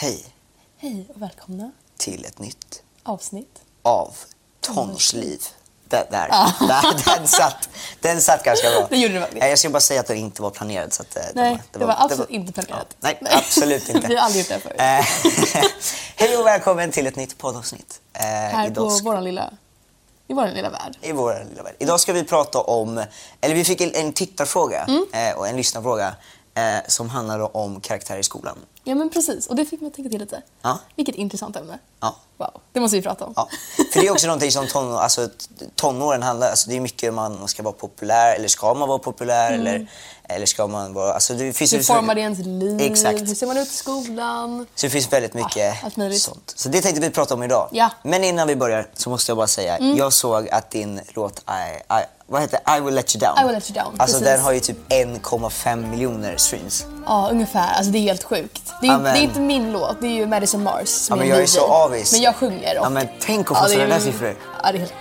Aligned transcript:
Hej 0.00 0.24
Hej 0.76 1.06
och 1.14 1.22
välkomna 1.22 1.70
till 1.96 2.24
ett 2.24 2.38
nytt 2.38 2.82
avsnitt. 3.02 3.58
av 3.82 4.16
Tonårsliv. 4.60 5.42
Där, 5.88 6.06
där, 6.10 6.28
där, 6.68 7.16
den, 7.16 7.28
satt, 7.28 7.68
den 8.00 8.20
satt 8.20 8.44
ganska 8.44 8.70
bra. 8.70 8.86
Det 8.90 8.96
gjorde. 8.96 9.26
Eh, 9.26 9.48
Jag 9.48 9.58
ska 9.58 9.70
bara 9.70 9.80
säga 9.80 10.00
att 10.00 10.06
den 10.06 10.16
inte 10.16 10.42
var 10.42 10.50
planerad. 10.50 10.92
Så 10.92 11.02
att, 11.02 11.16
eh, 11.16 11.22
Nej, 11.34 11.62
det 11.72 11.78
var, 11.78 11.94
absolut 11.98 12.28
det 12.28 12.34
inte 12.34 12.52
planerat. 12.52 12.96
Nej, 13.00 13.18
absolut 13.22 13.88
inte. 13.94 14.08
Vi 14.08 14.14
har 14.16 14.22
aldrig 14.24 14.40
gjort 14.42 14.48
det 14.48 14.60
förut. 14.60 14.76
Eh, 14.80 15.64
Hej 16.16 16.36
och 16.36 16.46
välkommen 16.46 16.90
till 16.90 17.06
ett 17.06 17.16
nytt 17.16 17.38
poddavsnitt. 17.38 18.00
Eh, 18.12 18.20
Här 18.22 18.66
idag 18.66 18.84
på 18.84 18.90
ska- 18.90 19.04
våran 19.04 19.24
lilla, 19.24 19.50
i 20.28 20.34
vår 20.34 20.46
lilla 20.46 20.70
värld. 20.70 20.96
i 21.02 21.12
vår 21.12 21.46
lilla 21.50 21.62
värld. 21.62 21.74
Idag 21.78 22.00
ska 22.00 22.12
vi 22.12 22.24
prata 22.24 22.60
om, 22.60 23.04
eller 23.40 23.54
vi 23.54 23.64
fick 23.64 23.80
en, 23.80 23.94
en 23.94 24.12
tittarfråga 24.12 24.84
Mm. 24.88 25.38
och 25.38 25.48
en 25.48 25.56
lyssnarfråga 25.56 26.14
eh, 26.54 26.78
som 26.88 27.08
handlade 27.10 27.44
om 27.44 27.80
karaktärer 27.80 28.18
i 28.18 28.22
skolan. 28.22 28.58
Ja 28.88 28.94
men 28.94 29.10
precis, 29.10 29.46
och 29.46 29.56
det 29.56 29.64
fick 29.64 29.80
mig 29.80 29.88
att 29.88 29.94
tänka 29.94 30.10
till 30.10 30.20
lite. 30.20 30.42
Ja. 30.62 30.78
Vilket 30.96 31.14
intressant 31.14 31.56
ämne. 31.56 31.78
Ja. 32.00 32.16
Wow, 32.36 32.60
det 32.72 32.80
måste 32.80 32.96
vi 32.96 33.02
prata 33.02 33.24
om. 33.24 33.32
Ja. 33.36 33.48
För 33.92 34.00
det 34.00 34.06
är 34.06 34.12
också 34.12 34.26
någonting 34.26 34.52
som 34.52 34.66
tonår, 34.66 34.98
alltså, 34.98 35.28
tonåren 35.74 36.22
handlar 36.22 36.50
alltså, 36.50 36.70
Det 36.70 36.76
är 36.76 36.80
mycket 36.80 37.14
man, 37.14 37.38
man 37.38 37.48
ska 37.48 37.62
vara 37.62 37.74
populär, 37.74 38.34
eller 38.36 38.48
ska 38.48 38.74
man 38.74 38.88
vara 38.88 38.98
populär? 38.98 39.52
Eller, 39.52 39.90
eller 40.28 40.46
ska 40.46 40.66
man 40.66 40.92
vara... 40.94 41.12
Alltså, 41.12 41.34
det 41.34 41.52
finns 41.52 41.72
Hur 41.72 41.82
formar 41.82 42.14
det 42.14 42.20
ens 42.20 42.38
liv? 42.38 42.80
Exakt. 42.80 43.20
Hur 43.20 43.34
ser 43.34 43.46
man 43.46 43.56
ut 43.56 43.68
i 43.68 43.74
skolan? 43.74 44.66
Så 44.74 44.86
det 44.86 44.90
finns 44.90 45.12
väldigt 45.12 45.34
mycket 45.34 45.96
möjligt. 45.96 46.22
sånt. 46.22 46.52
Så 46.56 46.68
det 46.68 46.80
tänkte 46.80 47.00
vi 47.00 47.10
prata 47.10 47.34
om 47.34 47.42
idag. 47.42 47.68
Ja. 47.72 47.90
Men 48.02 48.24
innan 48.24 48.48
vi 48.48 48.56
börjar 48.56 48.88
så 48.94 49.10
måste 49.10 49.30
jag 49.30 49.36
bara 49.36 49.46
säga, 49.46 49.78
jag 49.80 50.12
såg 50.12 50.48
att 50.48 50.70
din 50.70 51.00
låt 51.14 51.38
I, 51.38 51.92
I, 51.94 52.04
vad 52.26 52.40
heter? 52.40 52.60
I 52.78 52.80
will 52.80 52.94
let 52.94 53.16
you 53.16 53.20
down. 53.20 53.38
I 53.38 53.46
will 53.46 53.54
let 53.54 53.70
you 53.70 53.82
down, 53.84 53.94
Alltså 54.00 54.18
precis. 54.18 54.34
den 54.34 54.40
har 54.40 54.52
ju 54.52 54.60
typ 54.60 54.88
1,5 54.88 55.90
miljoner 55.90 56.36
streams. 56.36 56.86
Ja, 57.06 57.28
ungefär. 57.32 57.72
Alltså 57.72 57.92
det 57.92 57.98
är 57.98 58.02
helt 58.02 58.24
sjukt. 58.24 58.62
Det 58.80 58.86
är, 58.86 58.98
det 58.98 59.08
är 59.10 59.22
inte 59.22 59.40
min 59.40 59.72
låt, 59.72 60.00
det 60.00 60.06
är 60.06 60.10
ju 60.10 60.26
Madison 60.26 60.62
Mars 60.62 60.88
som 60.88 61.16
Ja, 61.18 61.24
men 61.24 61.26
är 61.26 61.34
jag 61.34 61.42
är 61.42 61.46
så 61.46 61.66
avis. 61.66 62.12
Men 62.12 62.20
jag 62.22 62.36
sjunger. 62.36 62.78
Och... 62.78 62.84
Ja, 62.86 62.90
men 62.90 63.08
tänk 63.20 63.50
att 63.50 63.58
få 63.58 63.64
sådana 63.68 63.94
där 63.94 64.00
siffror. 64.00 64.34
Ja, 64.62 64.72
det 64.72 64.78
är 64.78 64.80
helt, 64.80 64.92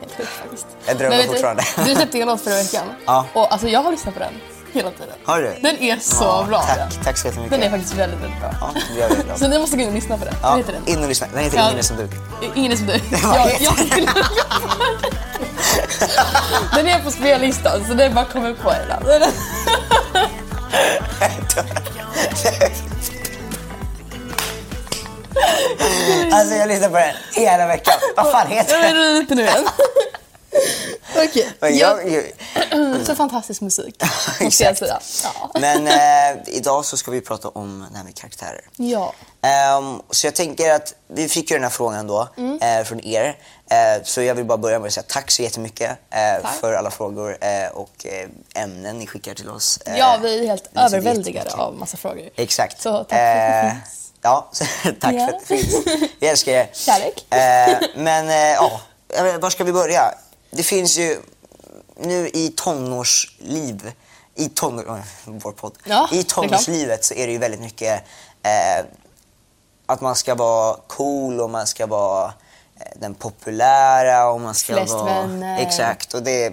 helt 0.00 0.16
sjukt 0.16 0.28
faktiskt. 0.42 0.66
Jag 0.86 0.96
drömmer 0.96 1.10
Men 1.10 1.18
vet 1.18 1.26
du, 1.26 1.32
fortfarande. 1.32 1.62
Du 1.86 1.94
släppte 1.94 2.20
en 2.20 2.26
låt 2.28 2.40
förra 2.40 2.54
veckan. 2.54 2.84
Ja. 3.06 3.26
Och 3.34 3.52
alltså 3.52 3.68
jag 3.68 3.82
har 3.82 3.90
lyssnat 3.90 4.14
på 4.14 4.20
den 4.20 4.32
hela 4.72 4.90
tiden. 4.90 5.14
Har 5.24 5.38
du? 5.42 5.54
Den 5.62 5.76
är 5.82 5.96
så 5.98 6.24
Ja, 6.24 6.44
bra. 6.48 6.60
tack. 6.62 6.76
den. 6.78 7.04
Tack 7.04 7.18
så 7.18 7.26
jättemycket. 7.28 7.60
Den 7.60 7.62
är 7.62 7.70
faktiskt 7.70 7.94
väldigt, 7.94 8.20
väldigt 8.20 8.40
bra. 8.40 8.50
Ja, 8.60 8.70
det 9.08 9.24
glad. 9.24 9.38
Så 9.38 9.48
ni 9.48 9.58
måste 9.58 9.76
gå 9.76 9.82
in 9.82 9.88
och 9.88 9.94
lyssna 9.94 10.18
på 10.18 10.24
den. 10.24 10.34
Ja, 10.42 10.48
Vad 10.48 10.58
heter 10.58 10.72
den? 10.72 10.88
in 10.96 11.02
och 11.02 11.08
lyssna. 11.08 11.26
Den 11.34 11.44
heter 11.44 11.58
Ja. 11.58 11.64
Ingen 11.68 11.78
är 11.78 11.82
som 11.82 11.96
du. 11.96 12.08
Ingen 12.54 12.72
är 12.72 12.76
som 12.76 12.86
du. 12.86 12.92
Jag, 13.22 13.56
jag 13.60 13.78
skulle... 13.78 14.06
den 16.76 16.86
är 16.86 17.04
på 17.04 17.10
spellistan 17.10 17.84
så 17.88 17.94
det 17.94 18.04
är 18.04 18.10
bara 18.10 18.24
komma 18.24 18.54
på 18.62 18.70
den. 18.70 19.32
Alltså 26.32 26.54
jag 26.54 26.68
lyssnar 26.68 26.88
på 26.88 26.96
den 26.96 27.14
hela 27.34 27.66
veckan. 27.66 27.94
Vad 28.16 28.30
fan 28.32 28.46
heter 28.46 28.74
Jag 28.74 28.94
den? 28.94 29.12
vet 29.12 29.20
inte 29.20 29.34
nu 29.34 29.48
än. 29.48 29.64
Okej. 31.16 31.52
Ja, 31.60 32.02
jag, 32.02 32.24
Så 33.06 33.14
fantastisk 33.14 33.60
musik. 33.60 34.02
Måste 34.40 34.64
jag 34.64 34.70
Exakt. 34.72 34.78
säga. 34.78 35.00
Ja. 35.24 35.50
Men 35.60 35.86
eh, 35.86 36.42
idag 36.46 36.84
så 36.84 36.96
ska 36.96 37.10
vi 37.10 37.20
prata 37.20 37.48
om 37.48 37.86
det 37.90 37.96
här 37.96 38.04
med 38.04 38.14
karaktärer. 38.14 38.64
ja. 38.76 39.12
Ehm, 39.44 40.00
så 40.10 40.26
jag 40.26 40.34
tänker 40.34 40.72
att 40.72 40.94
vi 41.08 41.28
fick 41.28 41.50
ju 41.50 41.56
den 41.56 41.62
här 41.62 41.70
frågan 41.70 42.06
då 42.06 42.28
Mm. 42.36 42.58
eh, 42.62 42.84
från 42.84 43.00
er. 43.04 43.36
Eh, 43.70 44.02
så 44.04 44.22
jag 44.22 44.34
vill 44.34 44.44
bara 44.44 44.58
börja 44.58 44.78
med 44.78 44.86
att 44.86 44.92
säga 44.92 45.04
tack 45.08 45.30
så 45.30 45.42
jättemycket 45.42 45.90
eh, 45.90 46.42
Tack. 46.42 46.54
för 46.60 46.72
alla 46.74 46.90
frågor 46.90 47.36
eh, 47.40 47.68
och 47.74 48.06
eh, 48.06 48.62
ämnen 48.62 48.98
ni 48.98 49.06
skickar 49.06 49.34
till 49.34 49.48
oss. 49.50 49.78
Eh, 49.86 49.98
ja, 49.98 50.18
vi 50.22 50.38
är 50.38 50.46
helt 50.46 50.70
överväldigade 50.76 51.52
av 51.52 51.74
massa 51.74 51.96
frågor. 51.96 52.28
Exakt. 52.36 52.82
Så 52.82 52.98
tack 53.04 53.08
för 53.08 53.16
att 53.16 53.52
det 53.52 53.68
Eh, 53.68 53.70
finns. 53.74 54.11
Ja, 54.22 54.50
tack 55.00 55.14
Ja. 55.14 55.26
för 55.44 55.54
att. 55.54 55.62
Vi 56.20 56.28
älskar 56.28 56.52
er. 56.52 56.70
Kärlek. 56.72 57.26
Eh, 57.32 57.78
men 57.96 58.28
eh, 58.28 58.34
ja, 58.36 58.80
vet, 59.08 59.42
var 59.42 59.50
ska 59.50 59.64
vi 59.64 59.72
börja? 59.72 60.14
Det 60.50 60.62
finns 60.62 60.98
ju 60.98 61.20
nu 61.96 62.28
i 62.28 62.52
tonårsliv, 62.56 63.92
i 64.34 64.48
tonår, 64.48 65.02
vår 65.24 65.52
podd. 65.52 65.78
Ja, 65.84 66.08
I 66.12 66.22
tonårslivet 66.22 67.04
så 67.04 67.14
är 67.14 67.26
det 67.26 67.32
ju 67.32 67.38
väldigt 67.38 67.60
mycket 67.60 68.04
eh, 68.42 68.84
att 69.86 70.00
man 70.00 70.16
ska 70.16 70.34
vara 70.34 70.76
cool 70.86 71.40
och 71.40 71.50
man 71.50 71.66
ska 71.66 71.86
vara 71.86 72.24
eh, 72.80 72.86
den 72.96 73.14
populära 73.14 74.28
och 74.30 74.40
man 74.40 74.54
ska 74.54 74.72
Flest 74.74 74.92
vara... 74.94 75.04
vänner. 75.04 75.58
Exakt, 75.60 76.14
och 76.14 76.22
det, 76.22 76.52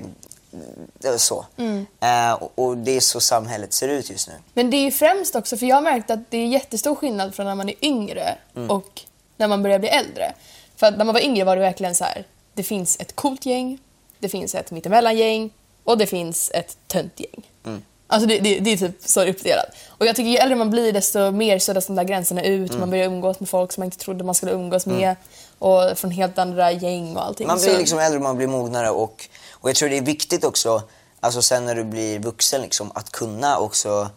så. 1.17 1.45
Mm. 1.57 1.85
Eh, 1.99 2.43
och, 2.55 2.77
det 2.77 2.91
är 2.91 2.99
så 2.99 3.19
samhället 3.19 3.73
ser 3.73 3.87
ut 3.87 4.09
just 4.09 4.27
nu. 4.27 4.33
Men 4.53 4.69
det 4.69 4.77
är 4.77 4.81
ju 4.83 4.91
främst 4.91 5.35
också, 5.35 5.57
för 5.57 5.65
jag 5.65 5.75
har 5.75 5.81
märkt 5.81 6.09
att 6.11 6.19
det 6.31 6.37
är 6.37 6.47
jättestor 6.47 6.95
skillnad 6.95 7.35
från 7.35 7.45
när 7.45 7.55
man 7.55 7.69
är 7.69 7.75
yngre 7.81 8.37
Mm. 8.55 8.69
och 8.69 9.01
när 9.37 9.47
man 9.47 9.63
börjar 9.63 9.79
bli 9.79 9.89
äldre. 9.89 10.33
För 10.75 10.91
när 10.91 11.05
man 11.05 11.13
var 11.13 11.21
yngre 11.21 11.43
var 11.43 11.55
det 11.55 11.61
verkligen 11.61 11.95
så 11.95 12.03
här, 12.03 12.25
det 12.53 12.63
finns 12.63 12.99
ett 12.99 13.15
coolt 13.15 13.45
gäng, 13.45 13.79
det 14.19 14.29
finns 14.29 14.55
ett 14.55 14.71
mittemellan-gäng 14.71 15.49
och 15.83 15.97
det 15.97 16.07
finns 16.07 16.51
ett 16.53 16.77
tönt 16.87 17.19
gäng. 17.19 17.43
Mm. 17.65 17.81
Alltså 18.11 18.27
det, 18.27 18.39
det, 18.39 18.59
det 18.59 18.69
är 18.69 18.77
typ 18.77 19.01
så 19.05 19.25
uppdelat. 19.25 19.65
Och 19.87 20.05
jag 20.05 20.15
tycker 20.15 20.29
ju 20.29 20.37
äldre 20.37 20.55
man 20.55 20.69
blir 20.69 20.93
desto 20.93 21.31
mer 21.31 21.59
suddas 21.59 21.87
de 21.87 21.95
där 21.95 22.03
gränserna 22.03 22.43
ut. 22.43 22.69
Mm. 22.69 22.79
Man 22.79 22.89
börjar 22.89 23.05
umgås 23.05 23.39
med 23.39 23.49
folk 23.49 23.71
som 23.71 23.81
man 23.81 23.85
inte 23.85 23.97
trodde 23.97 24.23
man 24.23 24.35
skulle 24.35 24.51
umgås 24.51 24.85
med. 24.85 25.15
Och 25.59 25.97
från 25.97 26.11
helt 26.11 26.37
andra 26.37 26.71
gäng 26.71 27.15
och 27.15 27.25
allting. 27.25 27.47
Man 27.47 27.59
blir 27.59 27.77
liksom 27.77 27.99
äldre 27.99 28.17
och 28.17 28.23
man 28.23 28.37
blir 28.37 28.47
mognare 28.47 28.89
och, 28.89 29.27
och 29.51 29.69
jag 29.69 29.75
tror 29.75 29.89
det 29.89 29.97
är 29.97 30.01
viktigt 30.01 30.43
också, 30.43 30.81
alltså 31.19 31.41
sen 31.41 31.65
när 31.65 31.75
du 31.75 31.83
blir 31.83 32.19
vuxen 32.19 32.61
liksom, 32.61 32.91
att 32.95 33.11
kunna 33.11 33.59
också 33.59 34.09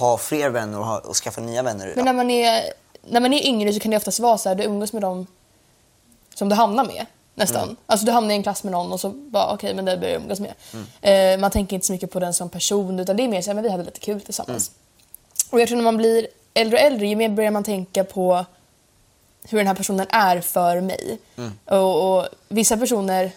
ha 0.00 0.18
fler 0.18 0.50
vänner 0.50 0.78
och, 0.78 0.86
ha, 0.86 0.98
och 0.98 1.16
skaffa 1.16 1.40
nya 1.40 1.62
vänner. 1.62 1.92
Men 1.96 2.04
när 2.04 2.12
man, 2.12 2.30
är, 2.30 2.62
när 3.02 3.20
man 3.20 3.32
är 3.32 3.46
yngre 3.46 3.72
så 3.72 3.80
kan 3.80 3.90
det 3.90 3.96
oftast 3.96 4.20
vara 4.20 4.38
så 4.38 4.48
här, 4.48 4.56
du 4.56 4.64
umgås 4.64 4.92
med 4.92 5.02
dem 5.02 5.26
som 6.34 6.48
du 6.48 6.54
hamnar 6.54 6.84
med. 6.84 7.06
Nästan. 7.34 7.62
Mm. 7.62 7.76
Alltså 7.86 8.06
du 8.06 8.12
hamnar 8.12 8.34
i 8.34 8.36
en 8.36 8.42
klass 8.42 8.64
med 8.64 8.72
någon 8.72 8.92
och 8.92 9.00
så 9.00 9.08
bara 9.08 9.54
okej 9.54 9.74
men 9.74 9.84
det 9.84 9.96
börjar 9.96 10.12
jag 10.12 10.22
umgås 10.22 10.40
med. 10.40 10.54
Mm. 10.72 11.34
Eh, 11.34 11.40
man 11.40 11.50
tänker 11.50 11.74
inte 11.74 11.86
så 11.86 11.92
mycket 11.92 12.10
på 12.10 12.20
den 12.20 12.34
som 12.34 12.48
person 12.48 13.00
utan 13.00 13.16
det 13.16 13.22
är 13.22 13.28
mer 13.28 13.42
så 13.42 13.50
här, 13.50 13.54
men 13.54 13.64
vi 13.64 13.70
hade 13.70 13.84
lite 13.84 14.00
kul 14.00 14.20
tillsammans. 14.20 14.68
Mm. 14.68 14.78
Och 15.50 15.60
jag 15.60 15.68
tror 15.68 15.76
när 15.76 15.84
man 15.84 15.96
blir 15.96 16.26
äldre 16.54 16.78
och 16.78 16.84
äldre 16.84 17.06
ju 17.06 17.16
mer 17.16 17.28
börjar 17.28 17.50
man 17.50 17.64
tänka 17.64 18.04
på 18.04 18.44
hur 19.48 19.58
den 19.58 19.66
här 19.66 19.74
personen 19.74 20.06
är 20.10 20.40
för 20.40 20.80
mig. 20.80 21.18
Mm. 21.36 21.52
Och, 21.64 22.18
och 22.18 22.28
vissa 22.48 22.76
personer 22.76 23.32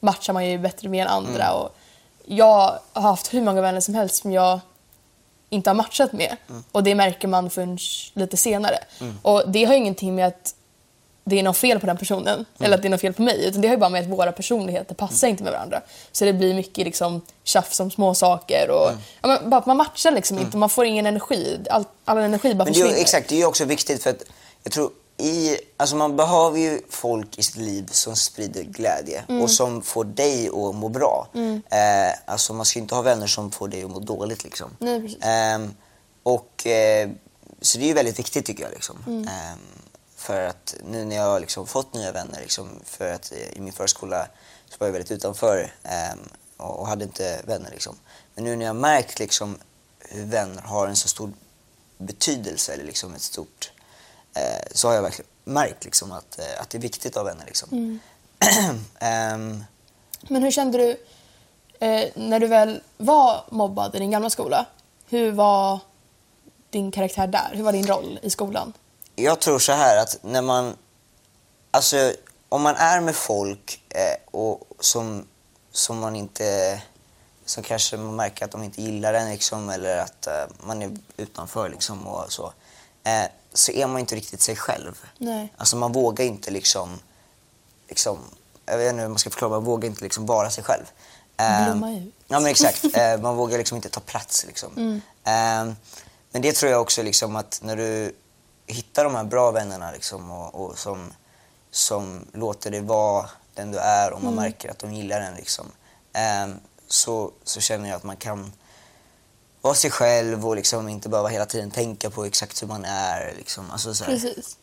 matchar 0.00 0.32
man 0.32 0.46
ju 0.46 0.58
bättre 0.58 0.88
med 0.88 1.02
än 1.02 1.12
andra. 1.12 1.44
Mm. 1.44 1.56
Och 1.56 1.76
jag 2.24 2.78
har 2.92 3.02
haft 3.02 3.34
hur 3.34 3.42
många 3.42 3.60
vänner 3.60 3.80
som 3.80 3.94
helst 3.94 4.22
som 4.22 4.32
jag 4.32 4.60
inte 5.50 5.70
har 5.70 5.74
matchat 5.74 6.12
med. 6.12 6.36
Mm. 6.48 6.64
Och 6.72 6.82
det 6.82 6.94
märker 6.94 7.28
man 7.28 7.50
förrän 7.50 7.78
lite 8.14 8.36
senare. 8.36 8.78
Och 9.22 9.50
det 9.50 9.64
har 9.64 9.74
ingenting 9.74 10.14
med 10.14 10.26
att 10.26 10.54
det 11.28 11.38
är 11.38 11.42
något 11.42 11.56
fel 11.56 11.80
på 11.80 11.86
den 11.86 11.96
personen 11.96 12.34
Mm. 12.34 12.44
eller 12.60 12.74
att 12.76 12.82
det 12.82 12.88
är 12.88 12.90
något 12.90 13.00
fel 13.00 13.12
på 13.12 13.22
mig. 13.22 13.44
Utan 13.44 13.60
det 13.60 13.68
har 13.68 13.74
ju 13.74 13.80
bara 13.80 13.90
med 13.90 14.02
att 14.02 14.08
våra 14.08 14.32
personligheter 14.32 14.94
passar 14.94 15.28
inte 15.28 15.42
med 15.42 15.52
varandra. 15.52 15.80
Så 16.12 16.24
det 16.24 16.32
blir 16.32 16.54
mycket 16.54 16.84
liksom 16.84 17.20
tjafs 17.44 17.80
om 17.80 17.90
små 17.90 18.14
saker 18.14 18.70
och 18.70 18.88
Mm. 18.88 19.00
ja, 19.22 19.28
men 19.28 19.50
bara 19.50 19.60
att 19.60 19.66
man 19.66 19.76
matchar 19.76 20.10
liksom 20.10 20.38
inte. 20.38 20.56
Man 20.56 20.68
får 20.70 20.84
ingen 20.84 21.06
energi. 21.06 21.58
All, 21.70 21.84
all 22.04 22.18
energi 22.18 22.54
bara 22.54 22.64
Men 22.64 22.72
det 22.72 22.78
är, 22.78 22.82
försvinner. 22.82 23.00
exakt, 23.02 23.28
det 23.28 23.34
är 23.34 23.38
ju 23.38 23.46
också 23.46 23.64
viktigt 23.64 24.02
för 24.02 24.10
att 24.10 24.22
jag 24.62 24.72
tror 24.72 24.90
i, 25.18 25.56
alltså 25.76 25.96
man 25.96 26.16
behöver 26.16 26.58
ju 26.58 26.80
folk 26.90 27.38
i 27.38 27.42
sitt 27.42 27.56
liv 27.56 27.88
som 27.92 28.16
sprider 28.16 28.62
glädje 28.62 29.24
Mm. 29.28 29.42
och 29.42 29.50
som 29.50 29.82
får 29.82 30.04
dig 30.04 30.46
att 30.48 30.74
må 30.74 30.88
bra. 30.88 31.28
Eh, 31.34 32.18
alltså 32.26 32.52
man 32.52 32.66
ska 32.66 32.78
inte 32.78 32.94
ha 32.94 33.02
vänner 33.02 33.26
som 33.26 33.50
får 33.50 33.68
dig 33.68 33.82
att 33.84 33.90
må 33.90 33.98
dåligt 33.98 34.44
liksom. 34.44 34.70
Nej. 34.78 35.18
Ehm, 35.22 35.74
och, 36.22 36.66
eh, 36.66 37.08
så 37.60 37.78
det 37.78 37.84
är 37.84 37.88
ju 37.88 37.92
väldigt 37.94 38.18
viktigt 38.18 38.46
tycker 38.46 38.62
jag. 38.62 38.72
Liksom. 38.72 38.96
Mm. 39.06 39.28
För 40.26 40.46
att 40.46 40.74
nu 40.84 41.04
när 41.04 41.16
jag 41.16 41.40
liksom 41.40 41.66
fått 41.66 41.94
nya 41.94 42.12
vänner, 42.12 42.40
liksom, 42.40 42.80
för 42.84 43.12
att 43.12 43.32
eh, 43.32 43.56
i 43.56 43.60
min 43.60 43.72
förskola 43.72 44.28
så 44.68 44.76
var 44.78 44.86
jag 44.86 44.92
väldigt 44.92 45.10
utanför 45.10 45.72
ehm, 45.82 46.18
och, 46.56 46.86
hade 46.86 47.04
inte 47.04 47.40
vänner. 47.46 47.70
Liksom. 47.70 47.96
Men 48.34 48.44
nu 48.44 48.56
när 48.56 48.66
jag 48.66 48.74
har 48.74 48.80
märkt 48.80 49.18
liksom, 49.18 49.58
hur 49.98 50.24
vänner 50.24 50.62
har 50.62 50.88
en 50.88 50.96
så 50.96 51.08
stor 51.08 51.32
betydelse 51.98 52.72
eller 52.72 52.84
liksom 52.84 53.14
ett 53.14 53.22
stort 53.22 53.72
eh, 54.34 54.66
så 54.72 54.88
har 54.88 54.94
jag 54.94 55.02
verkligen 55.02 55.30
märkt 55.44 55.84
liksom, 55.84 56.12
att, 56.12 56.38
eh, 56.38 56.60
att 56.60 56.70
det 56.70 56.78
är 56.78 56.82
viktigt 56.82 57.16
att 57.16 57.22
ha 57.22 57.30
vänner. 57.30 57.46
Liksom. 57.46 57.68
Mm. 57.72 58.00
Ehm, 58.98 59.64
Men 60.20 60.42
hur 60.42 60.50
kände 60.50 60.78
du 60.78 60.96
eh, 61.86 62.10
när 62.14 62.40
du 62.40 62.46
väl 62.46 62.80
var 62.96 63.44
mobbad 63.50 63.94
i 63.94 63.98
din 63.98 64.10
gamla 64.10 64.30
skola? 64.30 64.66
Hur 65.08 65.32
var 65.32 65.78
din 66.70 66.90
karaktär 66.90 67.26
där? 67.26 67.50
Hur 67.52 67.62
var 67.62 67.72
din 67.72 67.86
roll 67.86 68.18
i 68.22 68.30
skolan? 68.30 68.72
Jag 69.16 69.40
tror 69.40 69.58
så 69.58 69.72
här 69.72 69.96
att 69.96 70.18
när 70.22 70.42
man... 70.42 70.76
Alltså, 71.70 72.12
om 72.48 72.62
man 72.62 72.74
är 72.74 73.00
med 73.00 73.16
folk 73.16 73.80
eh, 73.88 74.30
och 74.30 74.60
som, 74.80 75.26
som 75.72 75.98
man 75.98 76.16
inte... 76.16 76.80
Som 77.44 77.62
kanske 77.62 77.96
man 77.96 78.16
märker 78.16 78.44
att 78.44 78.50
de 78.50 78.62
inte 78.62 78.82
gillar 78.82 79.14
en 79.14 79.30
liksom, 79.30 79.70
eller 79.70 79.98
att 79.98 80.26
eh, 80.26 80.44
man 80.60 80.82
är 80.82 80.96
utanför 81.16 81.68
liksom 81.68 82.06
och 82.06 82.32
så. 82.32 82.52
Eh, 83.04 83.24
så 83.52 83.72
är 83.72 83.86
man 83.86 84.00
inte 84.00 84.16
riktigt 84.16 84.40
sig 84.40 84.56
själv. 84.56 85.00
Nej. 85.18 85.52
Alltså 85.56 85.76
man 85.76 85.92
vågar 85.92 86.24
inte 86.24 86.50
liksom... 86.50 86.98
liksom 87.88 88.18
jag 88.66 88.78
vet 88.78 88.90
inte 88.90 89.02
hur 89.02 89.08
man 89.08 89.18
ska 89.18 89.30
förklara, 89.30 89.50
man 89.50 89.64
vågar 89.64 89.88
inte 89.88 90.04
liksom 90.04 90.26
vara 90.26 90.50
sig 90.50 90.64
själv. 90.64 90.84
Eh, 91.36 91.64
Blomma 91.64 91.92
ut. 91.92 92.14
Ja 92.28 92.40
men 92.40 92.50
exakt. 92.50 92.84
Eh, 92.96 93.20
man 93.20 93.36
vågar 93.36 93.58
liksom 93.58 93.76
inte 93.76 93.88
ta 93.88 94.00
plats 94.00 94.46
liksom. 94.46 94.72
Mm. 94.76 94.96
Eh, 95.24 95.74
men 96.30 96.42
det 96.42 96.52
tror 96.52 96.72
jag 96.72 96.80
också 96.80 97.02
liksom 97.02 97.36
att 97.36 97.60
när 97.62 97.76
du 97.76 98.14
hittar 98.66 99.04
de 99.04 99.14
här 99.14 99.24
bra 99.24 99.50
vännerna 99.50 99.90
liksom 99.92 100.30
och, 100.30 100.54
och 100.54 100.78
som, 100.78 101.12
som 101.70 102.26
låter 102.32 102.70
dig 102.70 102.80
vara 102.80 103.30
den 103.54 103.72
du 103.72 103.78
är 103.78 104.12
och 104.12 104.22
man 104.22 104.34
märker 104.34 104.70
att 104.70 104.78
de 104.78 104.92
gillar 104.94 105.20
den 105.20 105.34
liksom. 105.34 105.66
ehm, 106.12 106.60
så, 106.88 107.30
så 107.44 107.60
känner 107.60 107.88
jag 107.88 107.96
att 107.96 108.04
man 108.04 108.16
kan 108.16 108.52
vara 109.60 109.74
sig 109.74 109.90
själv 109.90 110.46
och 110.46 110.56
liksom 110.56 110.88
inte 110.88 111.08
behöva 111.08 111.28
hela 111.28 111.46
tiden 111.46 111.70
tänka 111.70 112.10
på 112.10 112.24
exakt 112.24 112.62
hur 112.62 112.66
man 112.66 112.84
är. 112.84 113.34
Liksom. 113.36 113.70
Alltså, 113.70 113.94
så 113.94 114.04
här. 114.04 114.12
Precis. 114.12 114.58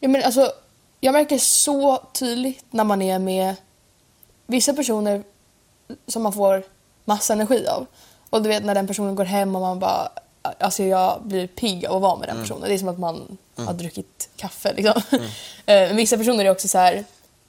Ja, 0.00 0.08
men 0.08 0.22
alltså, 0.22 0.52
jag 1.00 1.12
märker 1.12 1.38
så 1.38 1.98
tydligt 2.12 2.64
när 2.70 2.84
man 2.84 3.02
är 3.02 3.18
med 3.18 3.54
vissa 4.46 4.72
personer 4.72 5.24
som 6.06 6.22
man 6.22 6.32
får 6.32 6.62
massa 7.04 7.32
energi 7.32 7.66
av. 7.66 7.86
Och 8.30 8.42
du 8.42 8.48
vet 8.48 8.64
när 8.64 8.74
den 8.74 8.86
personen 8.86 9.14
går 9.14 9.24
hem 9.24 9.54
och 9.54 9.60
man 9.60 9.78
bara, 9.78 10.08
alltså 10.58 10.82
jag 10.82 11.22
blir 11.22 11.46
pigg 11.46 11.86
av 11.86 11.96
att 11.96 12.02
vara 12.02 12.16
med 12.16 12.28
den 12.28 12.40
personen. 12.42 12.68
Det 12.68 12.74
är 12.74 12.78
som 12.78 12.88
att 12.88 12.98
man 12.98 13.38
har 13.56 13.72
druckit 13.74 14.28
kaffe 14.36 14.72
liksom. 14.72 15.02
Eh, 15.68 15.88
Men 15.88 15.96
vissa 15.96 16.16
personer 16.16 16.44
är 16.44 16.50
också 16.50 16.68
så 16.68 16.78
här, 16.78 17.04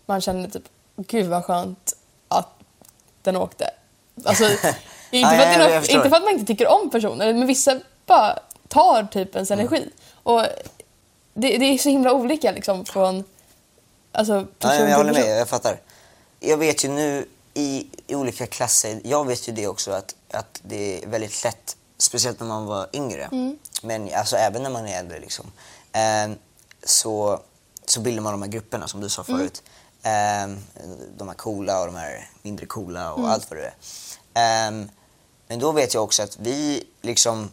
man 0.05 0.21
känner 0.21 0.49
typ, 0.49 0.63
gud 0.95 1.25
vad 1.25 1.45
skönt 1.45 1.95
att 2.27 2.49
den 3.21 3.35
åkte. 3.35 3.69
Alltså, 4.25 4.43
inte, 5.11 5.29
för 5.29 5.43
att 5.43 5.57
något, 5.59 5.89
inte 5.89 6.09
för 6.09 6.15
att 6.17 6.23
man 6.23 6.33
inte 6.33 6.45
tycker 6.45 6.67
om 6.67 6.89
personer, 6.89 7.33
men 7.33 7.47
vissa 7.47 7.79
bara 8.05 8.39
tar 8.67 9.03
typ 9.03 9.35
ens 9.35 9.51
energi. 9.51 9.89
Och 10.23 10.45
det, 11.33 11.57
det 11.57 11.65
är 11.65 11.77
så 11.77 11.89
himla 11.89 12.13
olika 12.13 12.51
liksom 12.51 12.85
från 12.85 13.23
alltså, 14.11 14.33
person 14.33 14.47
men 14.61 14.77
till 14.79 14.89
jag 14.89 14.97
håller 14.97 15.13
person. 15.13 15.29
med, 15.29 15.39
jag 15.39 15.49
fattar. 15.49 15.79
Jag 16.39 16.57
vet 16.57 16.85
ju 16.85 16.89
nu 16.89 17.25
i, 17.53 17.87
i 18.07 18.15
olika 18.15 18.47
klasser, 18.47 19.01
jag 19.03 19.27
vet 19.27 19.47
ju 19.47 19.51
det 19.53 19.67
också 19.67 19.91
att, 19.91 20.15
att 20.31 20.61
det 20.63 21.03
är 21.03 21.07
väldigt 21.07 21.43
lätt, 21.43 21.76
speciellt 21.97 22.39
när 22.39 22.47
man 22.47 22.65
var 22.65 22.89
yngre, 22.93 23.23
Mm. 23.31 23.57
men 23.81 24.13
alltså 24.13 24.35
även 24.37 24.63
när 24.63 24.69
man 24.69 24.87
är 24.87 24.99
äldre 24.99 25.19
liksom, 25.19 25.45
eh, 25.91 26.31
så, 26.83 27.39
så 27.85 27.99
bildar 27.99 28.21
man 28.23 28.33
de 28.33 28.41
här 28.41 28.49
grupperna 28.49 28.87
som 28.87 29.01
du 29.01 29.09
sa 29.09 29.23
Mm. 29.27 29.39
förut. 29.39 29.63
Eh, 30.03 30.57
de 31.17 31.27
här 31.27 31.35
coola 31.35 31.79
och 31.79 31.85
de 31.85 31.95
här 31.95 32.29
mindre 32.41 32.65
coola 32.65 33.11
och 33.13 33.19
Mm. 33.19 33.31
allt 33.31 33.49
vad 33.51 33.59
det 33.59 33.65
är. 34.33 34.67
Eh, 34.67 34.85
men 35.47 35.59
då 35.59 35.71
vet 35.71 35.93
jag 35.93 36.03
också 36.03 36.23
att 36.23 36.37
vi 36.39 36.83
liksom 37.01 37.49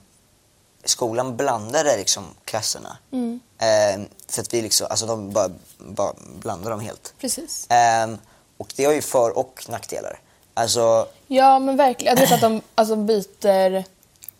skolan 0.84 1.36
blandade 1.36 1.96
liksom 1.96 2.24
klasserna. 2.44 2.96
Mm. 3.12 3.40
Eh, 3.58 4.06
så 4.28 4.40
att 4.40 4.54
vi 4.54 4.62
liksom, 4.62 4.86
alltså 4.90 5.06
de 5.06 5.30
bara, 5.32 5.50
bara 5.78 6.12
blandade 6.40 6.70
dem 6.70 6.80
helt. 6.80 7.14
Precis. 7.20 7.66
Ehm, 7.68 8.18
och 8.56 8.72
det 8.76 8.84
har 8.84 8.92
ju 8.92 9.02
för 9.02 9.38
och 9.38 9.64
nackdelar. 9.68 10.20
Alltså, 10.54 11.08
Ja 11.26 11.58
men 11.58 11.76
verkligen. 11.76 12.16
Jag 12.16 12.20
vet 12.22 12.32
att 12.32 12.40
de 12.40 12.60
alltså, 12.74 12.96
byter 12.96 13.84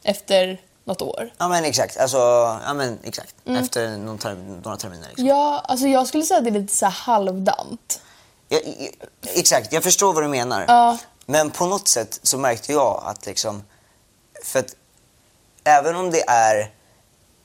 efter 0.05 0.61
något 0.85 1.03
år. 1.03 1.31
ja 1.39 1.49
men 1.49 1.65
exakt. 1.65 1.97
Alltså, 1.97 2.17
ja 2.67 2.75
men 2.75 2.99
exakt. 3.03 3.35
Efter 3.45 3.97
någon 3.97 4.19
term, 4.19 4.57
några 4.65 4.77
terminer 4.77 5.09
liksom. 5.09 5.27
Ja, 5.27 5.63
alltså 5.69 5.87
jag 5.87 6.07
skulle 6.07 6.25
säga 6.25 6.39
att 6.39 6.45
det 6.45 6.51
är 6.51 6.61
lite 6.61 6.77
så 6.77 6.87
här 6.87 6.93
halvdant. 6.93 8.01
Jag, 8.49 8.61
exakt, 9.23 9.73
jag 9.73 9.83
förstår 9.83 10.13
vad 10.13 10.25
du 10.25 10.29
menar. 10.29 10.65
Ja. 10.69 10.99
Men 11.27 11.51
på 11.51 11.67
något 11.67 11.89
sätt 11.89 12.21
så 12.23 12.39
märkte 12.39 12.73
jag 12.73 13.03
att 13.07 13.27
liksom, 13.27 13.63
för 14.45 14.59
att 14.59 14.77
även 15.65 15.97
om 15.97 16.11
det 16.11 16.29
är, 16.29 16.71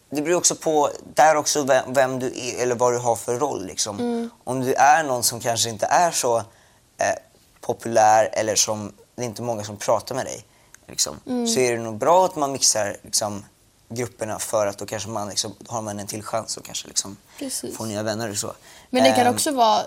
det 0.10 0.22
beror 0.22 0.38
också 0.38 0.56
på, 0.56 0.90
där 1.14 1.36
också 1.36 1.64
vem, 1.64 1.94
vem 1.94 2.20
du 2.20 2.28
är 2.28 2.64
eller 2.64 2.76
vad 2.76 2.94
du 2.94 2.98
har 2.98 3.16
för 3.16 3.40
roll 3.40 3.66
liksom. 3.66 4.30
Om 4.44 4.62
du 4.62 4.74
är 4.74 5.04
någon 5.04 5.24
som 5.24 5.40
kanske 5.40 5.70
inte 5.70 5.86
är 5.86 6.12
så 6.12 6.38
eh, 6.38 7.16
populär 7.62 8.30
eller 8.34 8.56
som, 8.56 8.94
det 9.16 9.22
är 9.22 9.26
inte 9.26 9.42
många 9.42 9.64
som 9.64 9.78
pratar 9.78 10.16
med 10.16 10.26
dig. 10.26 10.46
Liksom, 10.90 11.20
Så 11.26 11.60
är 11.60 11.72
det 11.78 11.84
nog 11.84 11.98
bra 11.98 12.26
att 12.26 12.36
man 12.36 12.52
mixar 12.52 12.98
liksom, 13.02 13.46
grupperna 13.90 14.40
för 14.40 14.68
att 14.68 14.78
då 14.78 14.86
kanske 14.86 15.10
man 15.10 15.30
liksom, 15.30 15.56
har 15.68 15.82
man 15.82 16.00
en 16.00 16.08
till 16.08 16.24
chans 16.24 16.58
att 16.58 16.64
kanske 16.64 16.88
liksom, 16.88 17.18
Precis. 17.40 17.78
få 17.78 17.86
nya 17.86 18.04
vänner 18.04 18.30
och 18.30 18.38
så. 18.38 18.54
Men 18.90 19.04
det 19.04 19.12
kan 19.12 19.28
Ehm, 19.28 19.34
också 19.34 19.52
vara 19.52 19.82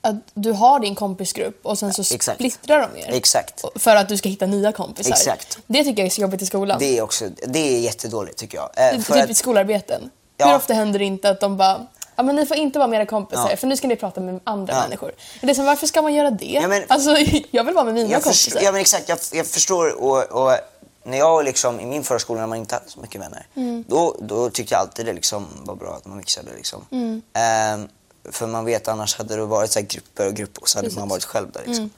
att 0.00 0.14
du 0.34 0.52
har 0.52 0.80
din 0.80 0.94
kompisgrupp 0.94 1.66
och 1.66 1.78
sen 1.78 1.92
så 1.94 2.14
Exakt. 2.14 2.36
splittrar 2.38 2.90
de 2.94 3.00
er. 3.00 3.10
Exakt. 3.12 3.64
För 3.76 3.96
att 3.96 4.08
du 4.08 4.16
ska 4.16 4.28
hitta 4.28 4.46
nya 4.46 4.72
kompisar. 4.72 5.10
Exakt. 5.10 5.58
Det 5.66 5.84
tycker 5.84 6.02
jag 6.02 6.06
är 6.06 6.10
så 6.10 6.20
jobbigt 6.20 6.42
i 6.42 6.46
skolan. 6.46 6.78
Det 6.78 6.98
är 6.98 7.02
också, 7.02 7.28
det 7.46 7.58
är 7.58 7.80
jättedåligt 7.80 8.38
tycker 8.38 8.58
jag. 8.58 8.70
Eh, 8.76 8.96
Typ 8.96 9.06
för 9.06 9.14
typ 9.14 9.28
i 9.28 9.30
att, 9.30 9.36
skolarbeten. 9.36 10.10
Ja. 10.36 10.46
Hur 10.48 10.56
ofta 10.56 10.74
händer 10.74 10.98
det 10.98 11.04
inte 11.04 11.30
att 11.30 11.40
de 11.40 11.56
bara 11.56 11.86
Ja, 12.16 12.22
men 12.22 12.36
ni 12.36 12.46
får 12.46 12.56
inte 12.56 12.78
vara 12.78 12.88
med 12.88 12.96
era 13.00 13.06
kompisar 13.06 13.50
Ja. 13.50 13.56
för 13.56 13.66
nu 13.66 13.76
ska 13.76 13.88
ni 13.88 13.96
prata 13.96 14.20
med 14.20 14.40
andra 14.44 14.74
Ja. 14.74 14.80
människor. 14.80 15.12
Det 15.40 15.50
är 15.50 15.54
som, 15.54 15.64
varför 15.64 15.86
ska 15.86 16.02
man 16.02 16.14
göra 16.14 16.30
det? 16.30 16.44
Ja, 16.62 16.68
men- 16.68 16.84
alltså, 16.88 17.16
jag 17.50 17.64
vill 17.64 17.74
vara 17.74 17.84
med 17.84 17.94
mina 17.94 18.08
jag 18.10 18.22
kompisar. 18.22 18.44
förstår, 18.50 18.62
ja 18.62 18.72
men 18.72 18.80
exakt, 18.80 19.08
jag, 19.08 19.18
jag 19.32 19.46
förstår 19.46 20.02
och, 20.02 20.22
och 20.24 20.56
när 21.04 21.18
jag 21.18 21.44
liksom 21.44 21.80
i 21.80 21.86
min 21.86 22.04
förskola 22.04 22.40
när 22.40 22.46
man 22.46 22.58
inte 22.58 22.74
hade 22.74 22.90
så 22.90 23.00
mycket 23.00 23.20
vänner, 23.20 23.46
Mm. 23.56 23.84
då, 23.88 24.16
då 24.20 24.50
tyckte 24.50 24.74
jag 24.74 24.80
alltid 24.80 25.06
det 25.06 25.12
liksom 25.12 25.46
var 25.64 25.74
bra 25.74 25.94
att 25.94 26.06
man 26.06 26.16
mixade 26.16 26.48
liksom. 26.56 26.86
Mm. 26.90 27.22
Ehm, 27.32 27.88
för 28.32 28.46
man 28.46 28.64
vet 28.64 28.88
annars 28.88 29.16
hade 29.18 29.36
det 29.36 29.44
varit 29.44 29.70
så 29.72 29.80
grupper 29.80 30.26
och 30.26 30.34
grupper 30.34 30.62
och 30.62 30.68
så 30.68 30.78
hade 30.78 30.86
Precis. 30.86 30.96
Mm. 30.96 31.02
man 31.02 31.08
varit 31.08 31.24
själv 31.24 31.52
där 31.52 31.62
liksom. 31.66 31.90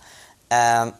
Ehm, 0.49 0.93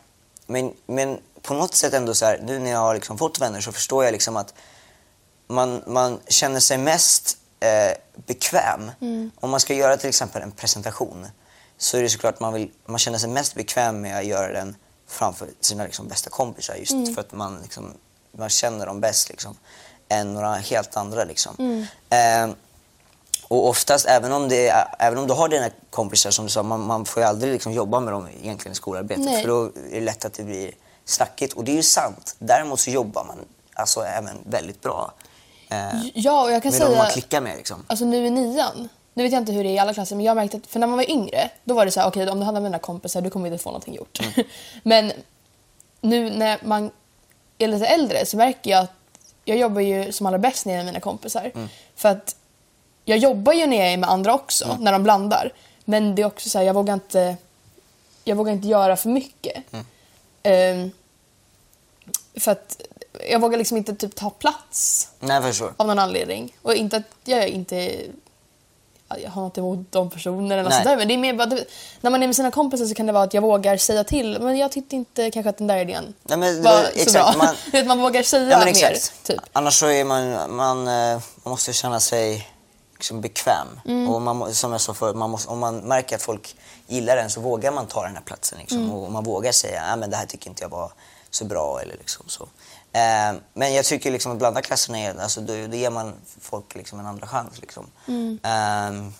men, 0.47 0.73
men 0.87 1.19
på 1.43 1.55
något 1.55 1.75
sätt 1.75 1.95
ändå 1.95 2.15
så 2.15 2.27
här, 2.27 2.41
nu 2.45 2.59
när 2.59 2.71
jag 2.71 2.79
har 2.79 2.95
liksom 2.95 3.19
fått 3.19 3.41
vänner 3.41 3.61
så 3.61 3.73
förstår 3.73 4.05
jag 4.05 4.13
liksom 4.13 4.37
att 4.37 4.55
man, 5.49 5.83
man 5.87 6.19
känner 6.29 6.61
sig 6.61 6.79
mest 6.79 7.39
eh, 7.61 7.97
bekväm. 8.27 8.91
Mm. 9.01 9.31
Om 9.41 9.51
man 9.51 9.61
ska 9.61 9.75
göra 9.75 9.97
till 9.97 10.09
exempel 10.09 10.43
en 10.43 10.53
presentation 10.53 11.27
så 11.79 11.97
är 11.97 12.03
det 12.03 12.09
såklart 12.09 12.41
man, 12.41 12.53
vill, 12.53 12.71
man 12.87 12.99
känner 12.99 13.19
sig 13.19 13.29
mest 13.29 13.55
bekväm 13.55 14.01
med 14.01 14.19
att 14.19 14.25
göra 14.25 14.53
den 14.53 14.77
framför 15.09 15.49
sina 15.61 15.85
liksom, 15.85 16.09
bästa 16.09 16.31
kompisar 16.31 16.75
just 16.75 16.93
Mm. 16.93 17.15
för 17.15 17.21
att 17.21 17.33
man, 17.33 17.59
liksom, 17.63 17.93
man 18.33 18.49
känner 18.49 18.87
dem 18.87 19.01
bäst 19.01 19.29
liksom, 19.29 19.57
än 20.09 20.35
några 20.35 20.55
helt 20.55 20.97
andra. 20.97 21.25
Liksom. 21.25 21.57
Mm. 21.59 22.51
Eh, 22.51 22.57
och 23.49 23.69
oftast, 23.69 24.07
även 24.07 24.33
om, 24.33 24.49
det 24.49 24.69
är, 24.69 24.95
även 24.99 25.19
om 25.19 25.27
du 25.27 25.35
har 25.35 25.49
dina 25.49 25.71
kompisar 25.91 26.31
som 26.31 26.45
du 26.45 26.51
sa, 26.51 26.63
man, 26.63 26.81
man 26.81 27.05
får 27.05 27.23
ju 27.23 27.29
aldrig 27.29 27.53
liksom 27.53 27.73
jobba 27.73 28.01
med 28.01 28.13
dem 28.13 28.29
egentligen 28.43 28.73
i 28.73 28.75
skolarbetet 28.75 29.25
Nej. 29.25 29.43
för 29.43 29.49
då 29.49 29.65
är 29.65 29.71
det 29.91 30.01
lätt 30.01 30.25
att 30.25 30.33
det 30.35 30.43
blir 30.45 30.73
snackigt. 31.05 31.53
Och 31.53 31.65
det 31.65 31.73
är 31.73 31.77
ju 31.77 31.83
sant. 31.83 32.35
Däremot 32.39 32.81
så 32.81 32.91
jobbar 32.91 33.25
man 33.25 33.39
alltså 33.75 34.01
även 34.01 34.37
väldigt 34.45 34.83
bra 34.83 35.13
eh, 35.69 36.07
Ja, 36.15 36.43
och 36.43 36.53
jag 36.53 36.63
kan 36.63 36.73
med 36.73 36.81
säga... 36.81 36.99
man 36.99 37.11
klickar 37.11 37.41
med. 37.41 37.57
Liksom. 37.57 37.85
Alltså 37.87 38.05
nu 38.05 38.27
i 38.27 38.31
nian, 38.31 38.89
nu 39.15 39.23
vet 39.23 39.33
jag 39.33 39.43
inte 39.43 39.53
hur 39.53 39.65
det 39.65 39.71
är 39.71 39.75
i 39.75 39.79
alla 39.79 39.95
klasser, 39.95 40.17
men 40.17 40.25
jag 40.25 40.37
märkte 40.37 40.57
att 40.57 40.67
för 40.67 40.81
när 40.81 40.87
man 40.87 40.97
var 40.97 41.11
yngre, 41.11 41.51
då 41.65 41.75
var 41.75 41.85
det 41.85 41.91
så 41.91 42.01
här, 42.01 42.09
okej 42.09 42.29
om 42.29 42.39
du 42.39 42.45
handlar 42.45 42.61
med 42.61 42.71
dina 42.71 42.79
kompisar, 42.79 43.21
du 43.21 43.31
kommer 43.31 43.47
inte 43.47 43.63
få 43.63 43.69
någonting 43.69 43.95
gjort. 43.95 44.21
Mm. 44.21 44.49
men 44.83 45.13
nu 46.01 46.31
när 46.31 46.59
man 46.65 46.91
är 47.59 47.69
lite 47.69 47.87
äldre 47.87 48.27
så 48.27 48.37
märker 48.37 48.71
jag 48.71 48.83
att 48.83 48.93
jag 49.45 49.59
jobbar 49.59 49.81
ju 49.81 50.13
som 50.13 50.27
allra 50.27 50.39
bäst 50.39 50.67
när 50.67 50.73
jag 50.73 50.81
är 50.81 50.85
med 50.85 50.93
mina 50.93 51.01
kompisar. 51.01 51.51
Mm. 51.55 51.69
För 51.97 52.09
att 52.09 52.37
jag 53.05 53.19
jobbar 53.19 53.53
ju 53.53 53.67
när 53.67 53.77
jag 53.77 53.93
är 53.93 53.97
med 53.97 54.11
andra 54.11 54.35
också, 54.35 54.77
när 54.81 54.93
de 54.93 55.03
blandar. 55.03 55.53
Men 55.85 56.15
det 56.15 56.23
är 56.23 56.27
också 56.27 56.49
så 56.49 56.59
här, 56.59 56.65
jag 56.65 56.75
vågar 56.75 56.95
inte, 56.95 57.37
jag 58.25 58.37
vågar 58.37 58.53
inte 58.53 58.69
göra 58.69 58.97
för 58.97 59.09
mycket. 59.09 59.73
Mm. 59.73 59.87
Ehm, 60.43 60.91
för 62.41 62.53
att 62.53 62.81
jag 63.31 63.41
vågar 63.41 63.59
liksom 63.59 63.77
inte 63.77 63.95
typ 63.95 64.15
ta 64.15 64.31
plats 64.31 65.09
Nej, 65.21 65.43
förstår. 65.43 65.75
av 65.77 65.87
någon 65.87 65.99
anledning. 65.99 66.57
Och 66.63 66.75
inte 66.75 66.97
att 66.97 67.03
jag 67.25 67.49
inte 67.49 68.03
jag 69.23 69.31
har 69.31 69.43
något 69.43 69.59
emot 69.59 69.79
de 69.93 70.11
personerna 70.11 70.55
eller 70.55 70.71
Nej. 70.85 70.97
Men 70.97 71.09
det 71.09 71.15
är 71.15 71.19
mer 71.19 71.35
bara, 71.35 71.49
när 72.01 72.11
man 72.11 72.23
är 72.23 72.27
med 72.27 72.37
sina 72.37 72.51
kompisar 72.51 72.87
så 72.87 72.95
kan 72.95 73.07
det 73.07 73.13
vara 73.13 73.25
att 73.25 73.35
jag 73.35 73.43
vågar 73.43 73.77
säga 73.77 74.05
till. 74.05 74.39
Men 74.41 74.57
jag 74.59 74.73
tyckte 74.73 74.97
inte 74.97 75.31
kanske 75.31 75.51
att 75.51 75.59
den 75.59 75.67
där 75.67 75.77
idén 75.79 76.15
Nej, 76.23 76.39
men 76.39 76.57
det 76.57 76.61
var 76.63 76.73
var- 76.77 76.83
så 76.83 76.89
exakt, 76.89 77.13
bra. 77.37 77.45
man- 77.45 77.55
vet, 77.73 77.87
man 77.87 78.01
vågar 78.01 78.23
säga 78.23 78.51
Ja, 78.51 78.59
men 78.59 78.65
mer. 78.67 78.71
exakt. 78.91 79.25
Typ. 79.27 79.41
Annars 79.53 79.75
så 79.75 79.87
är 79.87 80.05
man, 80.05 80.57
man, 80.57 80.89
eh, 80.89 81.21
man 81.43 81.51
måste 81.51 81.73
känna 81.73 82.01
sig 82.01 82.49
liksom 82.95 83.21
bekväm. 83.21 83.81
Mm. 83.87 84.09
Och 84.09 84.23
man, 84.23 84.55
som 84.55 84.73
jag 84.73 84.81
sa 84.81 84.95
förut, 84.95 85.17
man 85.17 85.31
måste, 85.31 85.49
om 85.51 85.59
man 85.59 85.77
märker 85.79 86.17
att 86.17 86.23
folk 86.23 86.57
gillar 86.87 87.17
den 87.17 87.31
så 87.31 87.41
vågar 87.41 87.73
man 87.73 87.87
ta 87.87 88.03
den 88.03 88.15
här 88.17 88.23
platsen. 88.23 88.59
Liksom. 88.59 88.79
Mm. 88.79 88.93
Och 88.93 89.13
man 89.13 89.25
vågar 89.25 89.53
säga 89.53 89.83
att 89.83 89.99
men 89.99 90.11
det 90.11 90.17
här 90.17 90.27
tycker 90.27 90.51
inte 90.51 90.63
jag 90.63 90.69
var 90.71 90.93
så 91.31 91.45
bra. 91.45 91.81
Eller 91.81 91.97
liksom 91.97 92.25
så. 92.29 92.47
Eh, 92.97 93.41
men 93.55 93.75
jag 93.75 93.85
tycker 93.85 94.11
liksom 94.11 94.33
att 94.33 94.39
blanda 94.39 94.63
klasserna, 94.63 94.99
är, 94.99 95.21
alltså, 95.21 95.41
då, 95.41 95.53
då 95.67 95.77
ger 95.77 95.91
man 95.91 96.15
folk 96.41 96.75
liksom 96.75 97.01
en 97.01 97.07
andra 97.07 97.27
chans. 97.27 97.61
Liksom. 97.61 97.87
Ehm, 98.43 99.13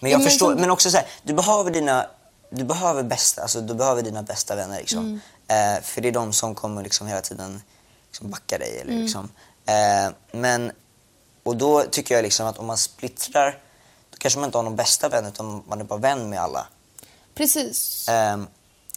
men 0.00 0.10
jag 0.10 0.10
Mm. 0.10 0.20
men 0.20 0.20
förstår, 0.22 0.50
som- 0.52 0.60
men 0.60 0.70
också 0.70 0.90
så 0.90 0.96
här, 0.96 1.06
du 1.22 1.32
behöver 1.34 1.70
dina, 1.70 2.06
du 2.50 2.64
behöver 2.64 3.02
bästa, 3.02 3.42
alltså 3.42 3.60
du 3.60 3.74
behöver 3.74 4.02
dina 4.02 4.22
bästa 4.22 4.54
vänner 4.56 4.78
liksom. 4.78 5.20
Mm. 5.48 5.76
Eh, 5.76 5.82
för 5.82 6.00
det 6.00 6.08
är 6.08 6.12
de 6.12 6.32
som 6.32 6.54
kommer 6.54 6.82
liksom 6.82 7.06
hela 7.06 7.20
tiden 7.20 7.62
liksom 8.10 8.30
backa 8.30 8.58
dig 8.58 8.78
eller 8.80 8.92
Mm. 8.92 9.02
liksom. 9.04 9.28
Eh, 9.66 10.12
men, 10.32 10.72
och 11.42 11.56
då 11.56 11.82
tycker 11.82 12.14
jag 12.14 12.22
liksom 12.22 12.46
att 12.46 12.58
om 12.58 12.66
man 12.66 12.78
splittrar, 12.78 13.58
då 14.10 14.16
kanske 14.18 14.38
man 14.40 14.48
inte 14.48 14.58
har 14.58 14.62
någon 14.62 14.76
bästa 14.76 15.08
vän 15.08 15.26
utan 15.26 15.62
man 15.68 15.80
är 15.80 15.84
bara 15.84 15.98
vän 15.98 16.30
med 16.30 16.40
alla. 16.40 16.66
Precis. 17.34 18.06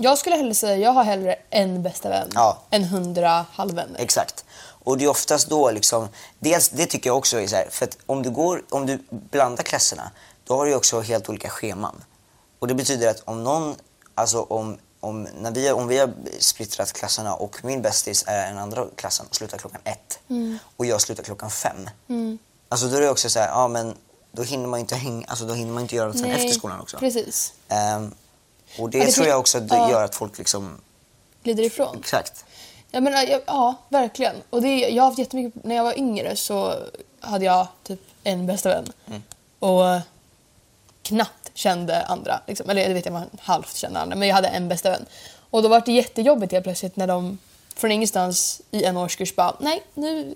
Jag 0.02 0.18
skulle 0.18 0.36
hellre 0.36 0.56
säga 0.56 0.78
jag 0.78 0.92
har 0.92 1.04
hellre 1.04 1.36
en 1.50 1.84
bästa 1.84 2.10
vän 2.10 2.30
Ja. 2.34 2.58
än 2.70 2.84
hundra 2.84 3.46
halvvänner. 3.52 4.00
Exakt. 4.00 4.46
Och 4.84 4.98
det 4.98 5.04
är 5.06 5.10
oftast 5.10 5.50
då 5.50 5.72
liksom, 5.72 6.08
dels 6.40 6.70
det 6.70 6.86
tycker 6.86 7.10
jag 7.10 7.18
också 7.18 7.42
är 7.42 7.48
så 7.48 7.56
här, 7.56 7.68
för 7.72 7.86
att 7.86 7.98
om 8.06 8.24
du 8.24 8.30
går, 8.30 8.64
om 8.70 8.86
du 8.86 9.00
blandar 9.10 9.64
klasserna, 9.64 10.12
då 10.44 10.56
har 10.58 10.66
du 10.66 10.76
också 10.76 11.02
helt 11.02 11.30
olika 11.30 11.50
scheman. 11.50 12.04
Och 12.60 12.68
det 12.68 12.74
betyder 12.74 13.10
att 13.10 13.22
om 13.26 13.44
någon, 13.44 13.76
alltså 14.16 14.42
om 14.42 14.78
om, 15.02 15.24
när 15.24 15.52
vi, 15.52 15.72
om 15.72 15.88
vi 15.88 15.98
har 15.98 16.14
splittrat 16.40 16.94
klasserna 16.94 17.34
och 17.34 17.66
min 17.66 17.82
bästis 17.82 18.24
är 18.28 18.48
den 18.48 18.58
andra 18.58 18.86
klassen 18.96 19.26
och 19.30 19.36
slutar 19.36 19.58
klockan 19.58 19.82
ett 19.84 20.20
och 20.78 20.86
jag 20.86 21.02
slutar 21.02 21.24
klockan 21.24 21.50
fem. 21.50 21.90
Alltså 22.70 22.88
då 22.88 22.98
är 22.98 23.02
det 23.02 23.10
också 23.10 23.30
så 23.30 23.40
här, 23.40 23.48
ja 23.48 23.68
men 23.68 23.96
då 24.32 24.44
hinner 24.44 24.68
man 24.68 24.80
inte 24.80 24.96
hänga, 24.96 25.28
alltså 25.28 25.46
då 25.46 25.54
hinner 25.54 25.74
man 25.74 25.82
inte 25.84 25.96
göra 25.96 26.08
något 26.08 26.20
sen 26.20 26.32
efter 26.32 26.52
skolan 26.52 26.80
också. 26.82 26.98
Precis. 26.98 27.54
Ehm, 27.68 28.12
och 28.78 28.90
det, 28.90 28.98
Ja, 28.98 29.06
det 29.06 29.12
tror 29.12 29.28
jag 29.28 29.40
också 29.40 29.60
det 29.60 29.76
ja. 29.76 29.92
gör 29.92 30.04
att 30.04 30.16
folk 30.16 30.38
liksom, 30.38 30.82
Glider 31.44 31.64
ifrån. 31.64 31.98
exakt. 32.00 32.46
Jag 32.92 33.04
menar, 33.04 33.24
jag, 33.24 33.42
ja, 33.46 33.76
verkligen. 33.90 34.36
Och 34.50 34.62
det, 34.62 34.80
jag 34.80 35.04
har 35.04 35.10
haft 35.10 35.20
jättemycket, 35.20 35.64
när 35.64 35.76
jag 35.76 35.84
var 35.84 36.00
yngre 36.00 36.36
så 36.36 36.76
hade 37.20 37.46
jag 37.46 37.68
typ 37.84 38.00
en 38.24 38.46
bästa 38.48 38.70
vän. 38.70 38.94
Och 39.60 39.88
eh, 39.90 40.02
knappt 41.04 41.52
kände 41.54 42.06
andra. 42.06 42.42
Liksom. 42.48 42.70
Eller 42.70 42.88
det 42.88 42.94
vet 42.94 43.06
jag, 43.06 43.14
man 43.14 43.30
halvt 43.40 43.76
kände 43.76 44.00
andra. 44.00 44.16
Men 44.16 44.28
jag 44.28 44.36
hade 44.36 44.48
en 44.48 44.70
bästa 44.70 44.90
vän. 44.90 45.06
Och 45.50 45.64
då 45.64 45.70
var 45.70 45.82
det 45.86 45.92
jättejobbigt 45.92 46.52
helt 46.52 46.64
plötsligt 46.64 46.96
när 46.96 47.08
de 47.08 47.38
från 47.76 47.92
ingenstans 47.92 48.62
i 48.72 48.84
en 48.84 48.98
årskurs 48.98 49.36
bara, 49.36 49.56
nej 49.60 49.84
nu 49.94 50.36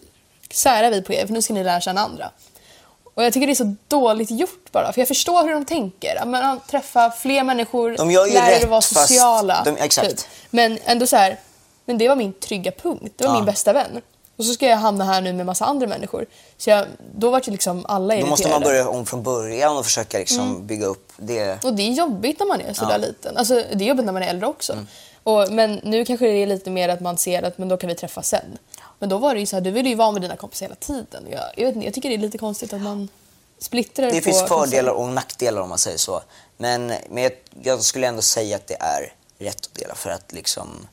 särar 0.52 0.92
vi 0.92 1.02
på 1.02 1.14
er 1.14 1.26
för 1.26 1.34
nu 1.34 1.42
ska 1.42 1.54
ni 1.54 1.64
lära 1.64 1.82
känna 1.82 2.02
andra. 2.02 2.32
Och 3.14 3.24
jag 3.24 3.34
tycker 3.34 3.48
det 3.48 3.54
är 3.54 3.56
så 3.56 3.76
dåligt 3.88 4.32
gjort 4.32 4.72
bara. 4.72 4.94
För 4.94 5.02
jag 5.02 5.08
förstår 5.08 5.44
hur 5.44 5.54
de 5.54 5.66
tänker. 5.66 6.22
Att 6.22 6.28
Man 6.28 6.60
träffar 6.72 7.10
fler 7.10 7.44
människor, 7.44 7.96
De 7.98 8.12
gör 8.12 8.26
ju 8.26 8.34
lär 8.34 8.52
rätt, 8.52 8.70
vara 8.70 8.82
sociala. 8.82 9.62
de- 9.66 9.78
exakt. 9.78 10.10
typ. 10.10 10.20
Men 10.50 10.78
ändå 10.86 11.08
så 11.08 11.16
här, 11.16 11.40
men 11.86 11.98
det 11.98 12.10
var 12.10 12.16
min 12.16 12.34
trygga 12.34 12.72
punkt. 12.72 13.14
Det 13.18 13.24
var 13.26 13.32
Ja. 13.34 13.36
min 13.38 13.46
bästa 13.46 13.74
vän. 13.74 14.02
Och 14.38 14.46
så 14.46 14.54
ska 14.54 14.68
jag 14.68 14.78
hamna 14.78 15.06
här 15.06 15.22
nu 15.22 15.34
med 15.34 15.46
massa 15.46 15.66
andra 15.66 15.88
människor. 15.88 16.26
Så 16.58 16.70
jag, 16.70 16.86
då 17.16 17.30
var 17.30 17.42
det 17.46 17.52
liksom 17.52 17.86
alla 17.88 18.00
Då 18.08 18.12
irriterade. 18.14 18.30
måste 18.30 18.50
man 18.50 18.62
börja 18.62 18.90
om 18.90 19.06
från 19.06 19.24
början 19.24 19.78
och 19.78 19.86
försöka 19.86 20.18
liksom 20.18 20.40
Mm. 20.40 20.68
bygga 20.68 20.86
upp 20.86 21.12
det. 21.18 21.64
Och 21.64 21.74
det 21.74 21.84
är 21.84 21.92
jobbigt 21.92 22.40
när 22.40 22.46
man 22.48 22.62
är 22.62 22.74
sådär 22.74 22.92
Ja. 22.92 22.98
liten. 22.98 23.38
Alltså, 23.38 23.54
det 23.74 23.84
är 23.84 23.88
jobbigt 23.88 24.06
när 24.06 24.14
man 24.14 24.24
är 24.24 24.28
äldre 24.28 24.48
också. 24.48 24.78
Och, 25.24 25.52
men 25.52 25.80
nu 25.84 26.06
kanske 26.06 26.26
det 26.26 26.44
är 26.44 26.48
lite 26.48 26.70
mer 26.70 26.90
att 26.90 27.00
man 27.02 27.18
ser 27.18 27.44
att 27.44 27.58
men 27.58 27.70
då 27.70 27.78
kan 27.78 27.88
vi 27.88 27.96
träffas 27.96 28.28
sen. 28.28 28.58
Men 29.04 29.10
då 29.10 29.18
var 29.18 29.34
det 29.34 29.40
ju 29.40 29.46
så 29.46 29.56
här, 29.56 29.62
du 29.62 29.72
ville 29.72 29.90
ju 29.90 29.96
vara 29.96 30.12
med 30.12 30.22
dina 30.22 30.36
kompisar 30.36 30.66
hela 30.66 30.76
tiden. 30.76 31.28
Jag, 31.32 31.42
jag, 31.58 31.66
vet 31.66 31.76
inte, 31.76 31.86
jag 31.88 31.94
tycker 31.94 32.10
det 32.10 32.16
är 32.16 32.20
lite 32.20 32.38
konstigt 32.38 32.74
att 32.74 32.82
man 32.82 33.08
splittrar 33.60 34.06
Det 34.12 34.18
på 34.18 34.24
finns 34.24 34.42
fördelar 34.48 34.92
och 34.92 35.08
nackdelar 35.10 35.62
om 35.62 35.70
man 35.70 35.78
säger 35.78 35.98
så. 35.98 36.22
Men, 36.58 36.88
men 37.10 37.24
jag, 37.24 37.32
jag 37.64 37.82
skulle 37.84 38.08
ändå 38.08 38.22
säga 38.22 38.56
att 38.56 38.68
det 38.68 38.78
är 38.80 39.14
rätt 39.38 39.66
att 39.66 39.74
dela 39.74 39.96
för 39.96 40.10
att 40.10 40.32
liksom... 40.32 40.88